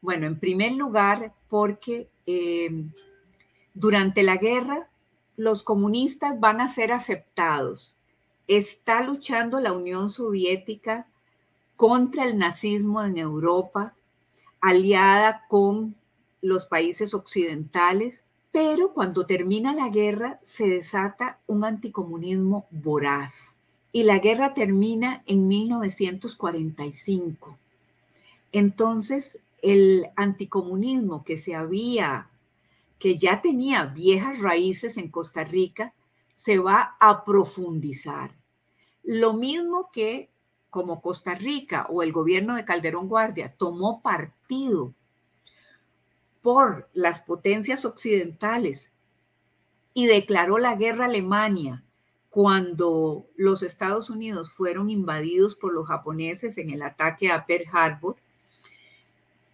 Bueno, 0.00 0.26
en 0.26 0.38
primer 0.38 0.72
lugar, 0.72 1.34
porque 1.48 2.08
em, 2.26 2.92
durante 3.74 4.22
la 4.22 4.36
guerra 4.36 4.88
los 5.36 5.62
comunistas 5.62 6.38
van 6.38 6.60
a 6.60 6.72
ser 6.72 6.92
aceptados. 6.92 7.94
Está 8.46 9.02
luchando 9.02 9.60
la 9.60 9.72
Unión 9.72 10.10
Soviética 10.10 11.06
contra 11.76 12.24
el 12.24 12.38
nazismo 12.38 13.02
en 13.04 13.18
Europa, 13.18 13.94
aliada 14.60 15.46
con 15.48 15.96
los 16.40 16.66
países 16.66 17.14
occidentales, 17.14 18.22
pero 18.52 18.92
cuando 18.92 19.26
termina 19.26 19.74
la 19.74 19.88
guerra 19.88 20.38
se 20.42 20.68
desata 20.68 21.40
un 21.46 21.64
anticomunismo 21.64 22.66
voraz 22.70 23.58
y 23.92 24.04
la 24.04 24.18
guerra 24.18 24.54
termina 24.54 25.22
en 25.26 25.48
1945. 25.48 27.58
Entonces, 28.52 29.38
el 29.62 30.06
anticomunismo 30.16 31.24
que 31.24 31.36
se 31.36 31.54
había, 31.54 32.28
que 32.98 33.16
ya 33.16 33.42
tenía 33.42 33.84
viejas 33.84 34.40
raíces 34.40 34.96
en 34.96 35.08
Costa 35.08 35.44
Rica, 35.44 35.92
se 36.34 36.58
va 36.58 36.96
a 37.00 37.24
profundizar. 37.24 38.32
Lo 39.02 39.32
mismo 39.32 39.90
que 39.92 40.28
como 40.70 41.00
Costa 41.00 41.34
Rica 41.34 41.86
o 41.88 42.02
el 42.02 42.12
gobierno 42.12 42.54
de 42.54 42.64
Calderón 42.64 43.08
Guardia 43.08 43.54
tomó 43.56 44.02
partido 44.02 44.94
por 46.42 46.88
las 46.92 47.20
potencias 47.20 47.84
occidentales 47.84 48.92
y 49.94 50.06
declaró 50.06 50.58
la 50.58 50.76
guerra 50.76 51.04
a 51.04 51.08
Alemania 51.08 51.82
cuando 52.30 53.26
los 53.36 53.62
Estados 53.62 54.10
Unidos 54.10 54.52
fueron 54.52 54.90
invadidos 54.90 55.54
por 55.54 55.72
los 55.72 55.88
japoneses 55.88 56.58
en 56.58 56.70
el 56.70 56.82
ataque 56.82 57.30
a 57.30 57.46
Pearl 57.46 57.64
Harbor, 57.72 58.16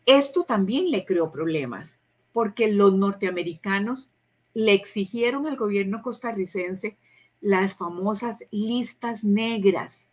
esto 0.06 0.44
también 0.44 0.90
le 0.90 1.06
creó 1.06 1.30
problemas, 1.30 1.98
porque 2.32 2.70
los 2.70 2.92
norteamericanos 2.92 4.10
le 4.52 4.74
exigieron 4.74 5.46
al 5.46 5.56
gobierno 5.56 6.02
costarricense 6.02 6.98
las 7.40 7.74
famosas 7.74 8.44
listas 8.50 9.24
negras. 9.24 10.06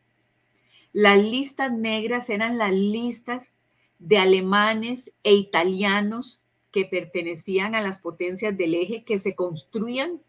Las 0.94 1.18
listas 1.20 1.72
negras 1.72 2.30
eran 2.30 2.58
las 2.58 2.74
listas 2.74 3.54
de 4.00 4.18
alemanes 4.18 5.12
e 5.24 5.34
italianos 5.34 6.42
que 6.72 6.86
pertenecían 6.86 7.76
a 7.76 7.82
las 7.82 8.00
potencias 8.00 8.58
del 8.58 8.76
eje 8.76 9.04
que 9.04 9.20
se 9.20 9.36
construían 9.36 10.22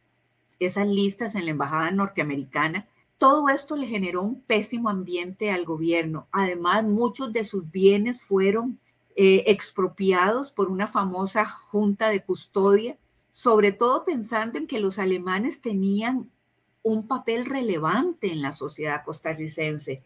esas 0.60 0.86
listas 0.86 1.34
en 1.34 1.46
la 1.46 1.52
embajada 1.52 1.90
norteamericana. 1.90 2.86
Todo 3.18 3.48
esto 3.48 3.76
le 3.76 3.86
generó 3.86 4.22
un 4.22 4.40
pésimo 4.40 4.88
ambiente 4.88 5.50
al 5.50 5.64
gobierno. 5.64 6.26
Además, 6.32 6.84
muchos 6.84 7.32
de 7.32 7.44
sus 7.44 7.70
bienes 7.70 8.22
fueron 8.22 8.78
eh, 9.16 9.44
expropiados 9.46 10.50
por 10.50 10.70
una 10.70 10.88
famosa 10.88 11.44
junta 11.44 12.08
de 12.08 12.22
custodia, 12.22 12.96
sobre 13.30 13.72
todo 13.72 14.04
pensando 14.04 14.58
en 14.58 14.66
que 14.66 14.80
los 14.80 14.98
alemanes 14.98 15.60
tenían 15.60 16.30
un 16.82 17.06
papel 17.06 17.46
relevante 17.46 18.32
en 18.32 18.42
la 18.42 18.52
sociedad 18.52 19.04
costarricense. 19.04 20.02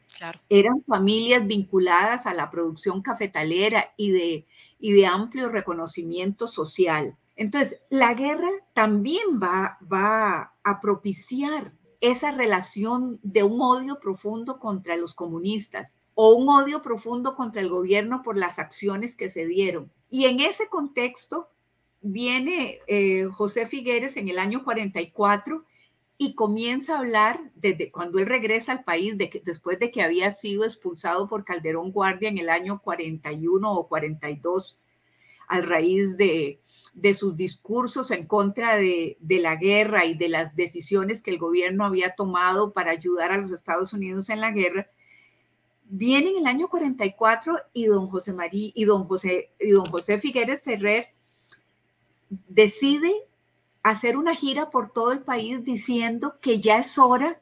Eran 0.49 0.83
familias 0.85 1.47
vinculadas 1.47 2.27
a 2.27 2.35
la 2.35 2.51
producción 2.51 3.03
cafetalera 3.03 3.93
y 3.97 4.11
de, 4.11 4.47
y 4.79 4.93
de 4.93 5.07
amplio 5.07 5.49
reconocimiento 5.49 6.47
social. 6.47 7.17
Entonces, 7.37 7.81
la 7.91 8.15
guerra 8.15 8.51
también 8.73 9.41
va, 9.43 9.79
va 9.93 10.55
a 10.65 10.81
propiciar 10.81 11.73
esa 12.01 12.31
relación 12.31 13.19
de 13.23 13.43
un 13.43 13.61
odio 13.61 14.01
profundo 14.01 14.59
contra 14.59 14.97
los 14.97 15.15
comunistas 15.15 15.95
o 16.15 16.35
un 16.35 16.49
odio 16.49 16.83
profundo 16.83 17.35
contra 17.35 17.61
el 17.61 17.69
gobierno 17.69 18.23
por 18.23 18.37
las 18.37 18.59
acciones 18.59 19.17
que 19.17 19.29
se 19.29 19.45
dieron. 19.45 19.93
Y 20.11 20.25
en 20.25 20.41
ese 20.41 20.69
contexto 20.69 21.51
viene 22.01 22.81
eh, 22.87 23.29
José 23.31 23.67
Figueres 23.67 24.17
en 24.17 24.29
el 24.29 24.39
año 24.39 24.65
44 24.65 25.65
y 26.19 26.35
comienza 26.35 26.95
a 26.95 26.99
hablar 26.99 27.41
desde 27.55 27.91
cuando 27.91 28.19
él 28.19 28.27
regresa 28.27 28.73
al 28.73 28.85
país, 28.85 29.17
después 29.45 29.79
de 29.79 29.91
que 29.91 30.03
había 30.03 30.35
sido 30.35 30.65
expulsado 30.65 31.29
por 31.29 31.45
Calderón 31.45 31.93
Guardia 31.93 32.29
en 32.29 32.39
el 32.39 32.49
año 32.49 32.81
41 32.83 33.73
o 33.73 33.89
42 33.89 34.79
a 35.49 35.61
raíz 35.61 36.17
de, 36.17 36.61
de 36.95 37.15
sus 37.15 37.37
discursos 37.37 38.11
en 38.11 38.27
contra 38.27 38.77
de, 38.77 39.17
de, 39.21 39.39
la 39.39 39.57
guerra 39.57 40.05
y 40.05 40.15
de 40.15 40.29
las 40.29 40.57
decisiones 40.57 41.23
que 41.23 41.31
el 41.31 41.39
gobierno 41.39 41.85
había 41.85 42.15
tomado 42.15 42.73
para 42.73 42.91
ayudar 42.91 43.31
a 43.31 43.37
los 43.37 43.53
Estados 43.53 43.93
Unidos 43.93 44.29
en 44.29 44.41
la 44.41 44.51
guerra, 44.51 44.89
viene 45.85 46.31
en 46.31 46.39
el 46.39 46.47
año 46.47 46.69
44 46.69 47.59
y 47.73 47.87
don 47.87 48.09
José 48.09 48.33
María 48.33 48.73
y 48.75 48.85
don 48.85 49.05
José 49.05 49.51
y 49.61 49.71
don 49.71 49.85
José 49.87 50.19
Figueres 50.19 50.63
Ferrer 50.63 51.09
decide 52.49 53.13
hacer 53.91 54.17
una 54.17 54.35
gira 54.35 54.71
por 54.71 54.91
todo 54.91 55.13
el 55.13 55.21
país 55.21 55.63
diciendo 55.65 56.39
que 56.41 56.59
ya 56.59 56.79
es 56.79 56.99
hora 56.99 57.41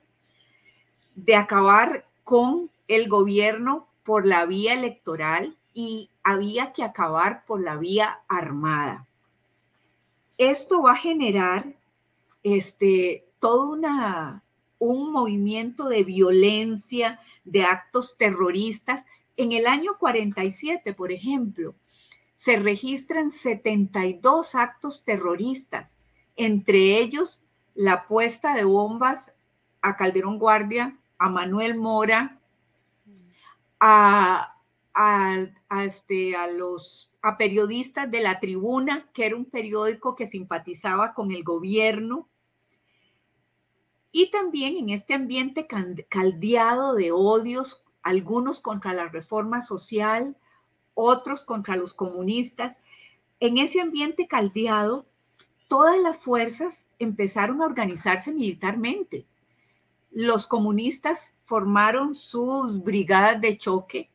de 1.14 1.36
acabar 1.36 2.06
con 2.22 2.70
el 2.86 3.08
gobierno 3.08 3.88
por 4.04 4.26
la 4.26 4.44
vía 4.44 4.74
electoral 4.74 5.56
y 5.72 6.10
había 6.22 6.74
que 6.74 6.84
acabar 6.84 7.46
por 7.46 7.62
la 7.62 7.76
vía 7.76 8.20
armada. 8.28 9.06
Esto 10.36 10.82
va 10.82 10.92
a 10.92 10.96
generar 10.96 11.76
este, 12.42 13.24
todo 13.38 13.70
una, 13.70 14.42
un 14.78 15.12
movimiento 15.12 15.88
de 15.88 16.04
violencia, 16.04 17.20
de 17.44 17.64
actos 17.64 18.16
terroristas. 18.18 19.06
En 19.38 19.52
el 19.52 19.66
año 19.66 19.96
47, 19.98 20.92
por 20.92 21.10
ejemplo, 21.10 21.74
se 22.36 22.56
registran 22.56 23.30
72 23.30 24.54
actos 24.54 25.04
terroristas, 25.06 25.88
entre 26.36 26.98
ellos 26.98 27.42
la 27.74 28.06
puesta 28.06 28.54
de 28.54 28.64
bombas 28.64 29.32
a 29.82 29.96
Calderón 29.96 30.38
Guardia, 30.38 30.98
a 31.18 31.28
Manuel 31.28 31.76
Mora, 31.76 32.38
a, 33.80 34.56
a, 34.94 35.84
este, 35.84 36.36
a 36.36 36.46
los 36.46 37.10
a 37.20 37.38
periodistas 37.38 38.10
de 38.10 38.20
la 38.20 38.38
tribuna, 38.38 39.08
que 39.14 39.26
era 39.26 39.36
un 39.36 39.46
periódico 39.46 40.14
que 40.14 40.26
simpatizaba 40.26 41.14
con 41.14 41.32
el 41.32 41.42
gobierno, 41.42 42.28
y 44.12 44.30
también 44.30 44.76
en 44.76 44.90
este 44.90 45.14
ambiente 45.14 45.66
caldeado 45.66 46.94
de 46.94 47.10
odios, 47.12 47.82
algunos 48.02 48.60
contra 48.60 48.92
la 48.92 49.08
reforma 49.08 49.62
social, 49.62 50.36
otros 50.92 51.44
contra 51.44 51.76
los 51.76 51.94
comunistas, 51.94 52.76
en 53.40 53.58
ese 53.58 53.80
ambiente 53.80 54.28
caldeado, 54.28 55.06
todas 55.74 55.98
las 55.98 56.16
fuerzas 56.16 56.86
empezaron 57.00 57.60
a 57.60 57.66
organizarse 57.66 58.32
militarmente. 58.32 59.26
Los 60.12 60.46
comunistas 60.46 61.34
formaron 61.42 62.14
sus 62.14 62.84
brigadas 62.84 63.40
de 63.40 63.58
choque, 63.58 64.08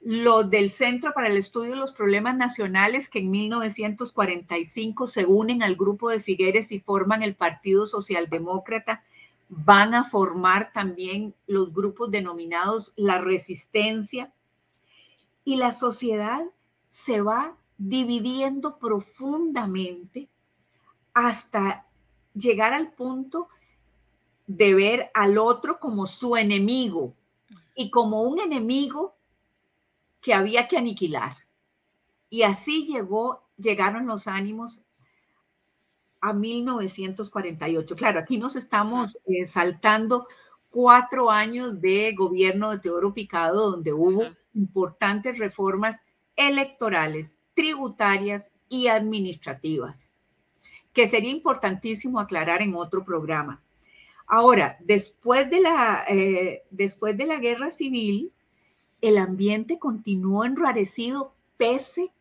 los 0.00 0.48
del 0.48 0.70
Centro 0.70 1.12
para 1.12 1.26
el 1.26 1.36
Estudio 1.36 1.70
de 1.70 1.78
los 1.78 1.92
Problemas 1.92 2.36
Nacionales, 2.36 3.08
que 3.08 3.18
en 3.18 3.32
1945 3.32 5.08
se 5.08 5.26
unen 5.26 5.64
al 5.64 5.74
grupo 5.74 6.10
de 6.10 6.20
Figueres 6.20 6.70
y 6.70 6.78
forman 6.78 7.24
el 7.24 7.34
Partido 7.34 7.84
Socialdemócrata, 7.84 9.02
van 9.48 9.94
a 9.94 10.04
formar 10.04 10.72
también 10.72 11.34
los 11.48 11.74
grupos 11.74 12.12
denominados 12.12 12.92
la 12.94 13.18
resistencia, 13.18 14.32
y 15.44 15.56
la 15.56 15.72
sociedad 15.72 16.42
se 16.88 17.20
va 17.20 17.56
dividiendo 17.78 18.78
profundamente 18.78 20.28
hasta 21.18 21.84
llegar 22.32 22.72
al 22.72 22.92
punto 22.92 23.48
de 24.46 24.72
ver 24.74 25.10
al 25.14 25.36
otro 25.36 25.80
como 25.80 26.06
su 26.06 26.36
enemigo 26.36 27.14
y 27.74 27.90
como 27.90 28.22
un 28.22 28.38
enemigo 28.38 29.16
que 30.20 30.32
había 30.32 30.68
que 30.68 30.78
aniquilar. 30.78 31.36
Y 32.30 32.42
así 32.42 32.86
llegó, 32.86 33.42
llegaron 33.56 34.06
los 34.06 34.28
ánimos 34.28 34.82
a 36.20 36.32
1948. 36.32 37.96
Claro, 37.96 38.20
aquí 38.20 38.38
nos 38.38 38.54
estamos 38.54 39.20
eh, 39.26 39.44
saltando 39.44 40.28
cuatro 40.70 41.30
años 41.30 41.80
de 41.80 42.14
gobierno 42.14 42.70
de 42.70 42.78
Teodoro 42.78 43.12
Picado, 43.12 43.72
donde 43.72 43.92
hubo 43.92 44.22
importantes 44.54 45.36
reformas 45.36 45.96
electorales, 46.36 47.32
tributarias 47.54 48.50
y 48.68 48.86
administrativas, 48.86 50.07
que 50.92 51.08
sería 51.08 51.30
importantísimo 51.30 52.20
aclarar 52.20 52.62
en 52.62 52.74
otro 52.74 53.04
programa. 53.04 53.60
Ahora, 54.26 54.76
después 54.80 55.48
de 55.50 55.60
la, 55.60 56.04
eh, 56.08 56.62
después 56.70 57.16
de 57.16 57.26
la 57.26 57.38
guerra 57.38 57.70
civil, 57.70 58.32
el 59.00 59.16
ambiente 59.16 59.78
continuó 59.78 60.44
enrarecido 60.44 61.32
pese 61.56 62.12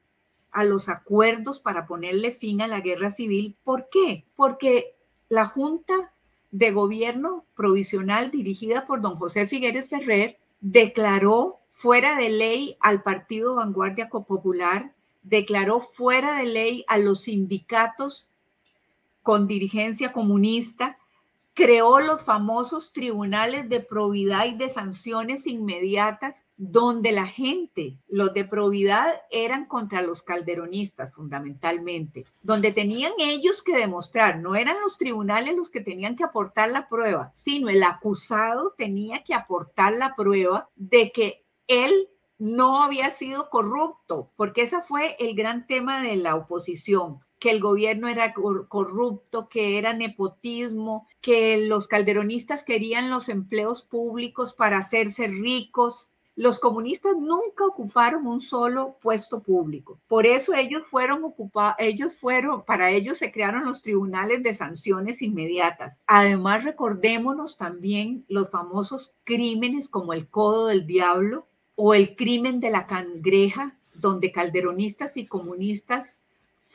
a 0.51 0.63
los 0.63 0.89
acuerdos 0.89 1.60
para 1.60 1.86
ponerle 1.86 2.32
fin 2.32 2.62
a 2.62 2.67
la 2.67 2.82
guerra 2.82 3.12
civil. 3.12 3.56
¿Por 3.63 3.89
qué? 3.89 4.25
Porque 4.36 4.95
la 5.30 5.45
Junta 5.45 6.13
de 6.51 6.71
Gobierno 6.71 7.45
Provisional 7.56 8.32
dirigida 8.32 8.88
por 8.88 9.01
don 9.01 9.17
José 9.17 9.45
Figueres 9.45 9.89
Ferrer 9.89 10.39
declaró 10.62 11.60
fuera 11.73 12.15
de 12.15 12.30
ley 12.30 12.77
al 12.80 13.03
Partido 13.03 13.56
Vanguardia 13.56 14.10
Popular, 14.10 14.93
declaró 15.23 15.82
fuera 15.82 16.38
de 16.38 16.45
ley 16.45 16.86
a 16.88 16.97
los 16.97 17.23
sindicatos 17.23 18.30
con 19.27 19.45
dirigencia 19.45 20.13
comunista, 20.13 20.97
creó 21.53 21.99
los 21.99 22.23
famosos 22.23 22.93
tribunales 22.93 23.67
de 23.67 23.81
probidad 23.81 24.45
y 24.45 24.55
de 24.55 24.69
sanciones 24.69 25.47
inmediatas 25.47 26.33
donde 26.55 27.11
la 27.11 27.25
gente, 27.25 27.97
los 28.07 28.33
de 28.33 28.45
probidad, 28.45 29.13
eran 29.29 29.65
contra 29.65 30.01
los 30.01 30.21
calderonistas 30.21 31.13
fundamentalmente, 31.13 32.23
donde 32.41 32.71
tenían 32.71 33.11
ellos 33.19 33.63
que 33.63 33.75
demostrar, 33.75 34.39
no 34.39 34.55
eran 34.55 34.79
los 34.79 34.97
tribunales 34.97 35.57
los 35.57 35.69
que 35.69 35.81
tenían 35.81 36.15
que 36.15 36.23
aportar 36.23 36.71
la 36.71 36.87
prueba, 36.87 37.33
sino 37.35 37.67
el 37.67 37.83
acusado 37.83 38.75
tenía 38.77 39.25
que 39.25 39.33
aportar 39.33 39.91
la 39.91 40.15
prueba 40.15 40.69
de 40.77 41.11
que 41.11 41.43
él 41.67 42.07
no 42.37 42.81
había 42.81 43.09
sido 43.09 43.49
corrupto, 43.49 44.31
porque 44.37 44.61
ese 44.61 44.81
fue 44.81 45.17
el 45.19 45.35
gran 45.35 45.67
tema 45.67 46.01
de 46.01 46.15
la 46.15 46.35
oposición 46.35 47.26
que 47.39 47.52
el 47.52 47.60
gobierno 47.60 48.08
era 48.08 48.34
corrupto, 48.34 49.47
que 49.50 49.78
era 49.78 49.93
nepotismo, 49.93 51.08
que 51.21 51.58
los 51.58 51.88
calderonistas 51.88 52.63
querían 52.63 53.10
los 53.10 53.30
empleos 53.30 53.84
públicos 53.84 54.54
para 54.54 54.80
hacerse 54.80 55.28
ricos, 55.28 56.10
los 56.38 56.60
comunistas 56.60 57.17
nunca 57.17 57.65
ocuparon 57.65 58.28
un 58.28 58.41
solo 58.41 59.00
puesto 59.02 59.41
público. 59.41 60.00
Por 60.08 60.28
eso 60.28 60.54
ellos 60.54 60.84
fueron 60.86 61.23
ocupados, 61.23 61.76
ellos 61.80 62.15
fueron, 62.15 62.63
para 62.63 62.91
ellos 62.91 63.17
se 63.17 63.32
crearon 63.32 63.65
los 63.65 63.82
tribunales 63.82 64.43
de 64.43 64.54
sanciones 64.54 65.23
inmediatas. 65.23 65.97
Además, 66.06 66.63
recordémonos 66.63 67.58
también 67.58 68.23
los 68.28 68.52
famosos 68.52 69.15
crímenes 69.23 69.89
como 69.89 70.13
el 70.13 70.30
Codo 70.30 70.67
del 70.67 70.86
Diablo 70.86 71.47
o 71.73 71.95
el 71.95 72.15
crimen 72.15 72.60
de 72.60 72.69
la 72.69 72.86
cangreja, 72.86 73.76
donde 73.95 74.32
calderonistas 74.32 75.17
y 75.17 75.26
comunistas 75.26 76.16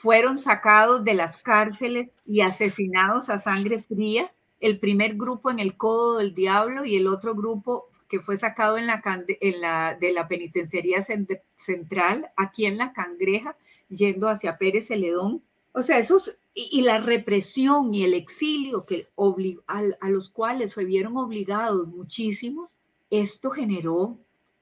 fueron 0.03 0.41
sacados 0.41 1.05
de 1.05 1.15
las 1.15 1.37
cárceles 1.37 2.11
y 2.27 2.41
asesinados 2.41 3.29
a 3.29 3.39
sangre 3.39 3.79
fría. 3.79 4.33
El 4.59 4.81
primer 4.81 5.15
grupo 5.15 5.49
en 5.49 5.61
el 5.61 5.77
Codo 5.77 6.19
del 6.19 6.35
Diablo 6.35 6.85
y 6.85 6.97
el 6.97 7.07
otro 7.07 7.37
grupo 7.37 7.87
que 8.09 8.19
fue 8.19 8.37
sacado 8.37 8.79
en 8.79 8.89
la, 8.89 9.97
de 10.01 10.13
la 10.13 10.27
penitenciaría 10.27 11.05
central, 11.57 12.31
aquí 12.37 12.67
en 12.67 12.79
la 12.79 12.93
Cangreja, 12.93 13.57
yendo 13.89 14.29
hacia 14.29 14.59
Pérez 14.59 14.89
Celedón. 14.89 15.41
O 15.71 15.85
sea, 15.85 16.01
esos, 16.01 16.37
y, 16.53 16.83
la 16.83 16.99
represión 16.99 17.95
y 17.95 18.03
el 18.03 18.15
exilio 18.15 18.85
que 18.85 19.09
a, 19.69 19.83
a 20.01 20.11
los 20.11 20.31
cuales 20.31 20.73
se 20.73 20.85
vieron 20.85 21.17
obligados 21.17 21.87
muchísimos, 21.87 22.77
esto 23.09 23.51
generó 23.51 24.19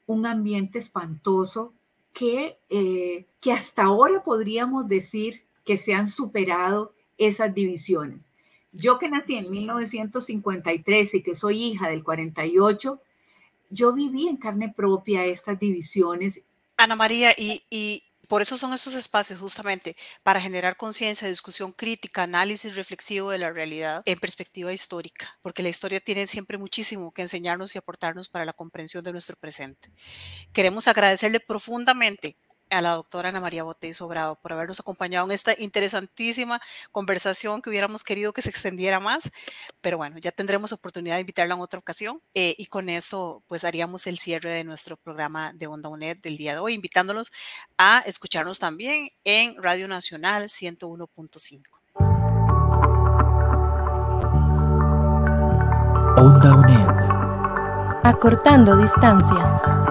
un 0.07 0.27
ambiente 0.27 0.79
espantoso 0.79 1.73
que, 2.13 2.59
eh, 2.69 3.27
que 3.41 3.53
hasta 3.53 3.85
ahora 3.85 4.23
podríamos 4.23 4.89
decir 4.89 5.43
que 5.65 5.79
se 5.79 5.95
han 5.95 6.09
superado 6.09 6.95
esas 7.19 7.55
divisiones. 7.55 8.23
Yo 8.73 8.99
que 8.99 9.09
nací 9.09 9.35
en 9.37 9.51
1953 9.51 11.15
y 11.15 11.23
que 11.23 11.35
soy 11.35 11.63
hija 11.63 11.89
del 11.89 12.05
48, 12.05 13.01
yo 13.71 13.93
viví 13.93 14.29
en 14.29 14.37
carne 14.37 14.73
propia 14.75 15.25
estas 15.25 15.59
divisiones. 15.59 16.41
Ana 16.77 16.97
María, 16.97 17.35
y, 17.37 17.63
y 17.69 18.03
por 18.31 18.43
eso 18.43 18.57
son 18.57 18.73
estos 18.73 18.95
espacios 18.95 19.41
justamente 19.41 19.97
para 20.23 20.41
generar 20.41 20.77
conciencia, 20.77 21.27
discusión 21.27 21.73
crítica, 21.73 22.23
análisis 22.23 22.77
reflexivo 22.77 23.33
de 23.33 23.39
la 23.39 23.53
realidad 23.53 24.03
en 24.05 24.21
perspectiva 24.21 24.73
histórica, 24.73 25.37
porque 25.43 25.65
la 25.65 25.69
historia 25.69 25.99
tiene 25.99 26.29
siempre 26.29 26.57
muchísimo 26.57 27.11
que 27.11 27.23
enseñarnos 27.23 27.75
y 27.75 27.79
aportarnos 27.79 28.29
para 28.29 28.45
la 28.45 28.53
comprensión 28.53 29.03
de 29.03 29.11
nuestro 29.11 29.35
presente. 29.35 29.91
Queremos 30.53 30.87
agradecerle 30.87 31.41
profundamente 31.41 32.37
a 32.71 32.81
la 32.81 32.91
doctora 32.93 33.29
Ana 33.29 33.41
María 33.41 33.63
Botey 33.63 33.93
Sobrado 33.93 34.37
por 34.37 34.53
habernos 34.53 34.81
acompañado 34.81 35.27
en 35.27 35.33
esta 35.33 35.55
interesantísima 35.59 36.61
conversación 36.93 37.61
que 37.61 37.71
hubiéramos 37.71 38.05
querido 38.05 38.33
que 38.33 38.43
se 38.43 38.51
extendiera 38.51 39.01
más, 39.01 39.31
pero 39.81 39.97
bueno, 39.97 40.19
ya 40.19 40.33
tendremos 40.33 40.73
oportunidad 40.73 41.17
de 41.17 41.23
invitarla 41.23 41.55
en 41.55 41.61
otra 41.61 41.79
ocasión 41.81 42.23
eh, 42.35 42.55
y 42.57 42.67
con 42.67 42.89
eso 42.89 43.43
pues 43.47 43.65
haríamos 43.65 44.07
el 44.07 44.19
cierre 44.19 44.53
de 44.53 44.65
nuestro 44.65 44.97
programa 44.97 45.53
de 45.53 45.67
Onda 45.67 45.89
UNED 45.89 46.19
del 46.19 46.37
día 46.37 46.55
de 46.55 46.61
hoy, 46.61 46.75
invitándolos 46.75 47.33
a 47.77 48.03
escucharnos 48.07 48.59
también 48.59 49.11
en 49.25 49.61
Radio 49.63 49.89
Nacional 49.89 50.45
101.5. 50.45 51.63
Onda 56.17 56.55
UNED. 56.55 57.11
Acortando 58.05 58.77
distancias. 58.77 59.90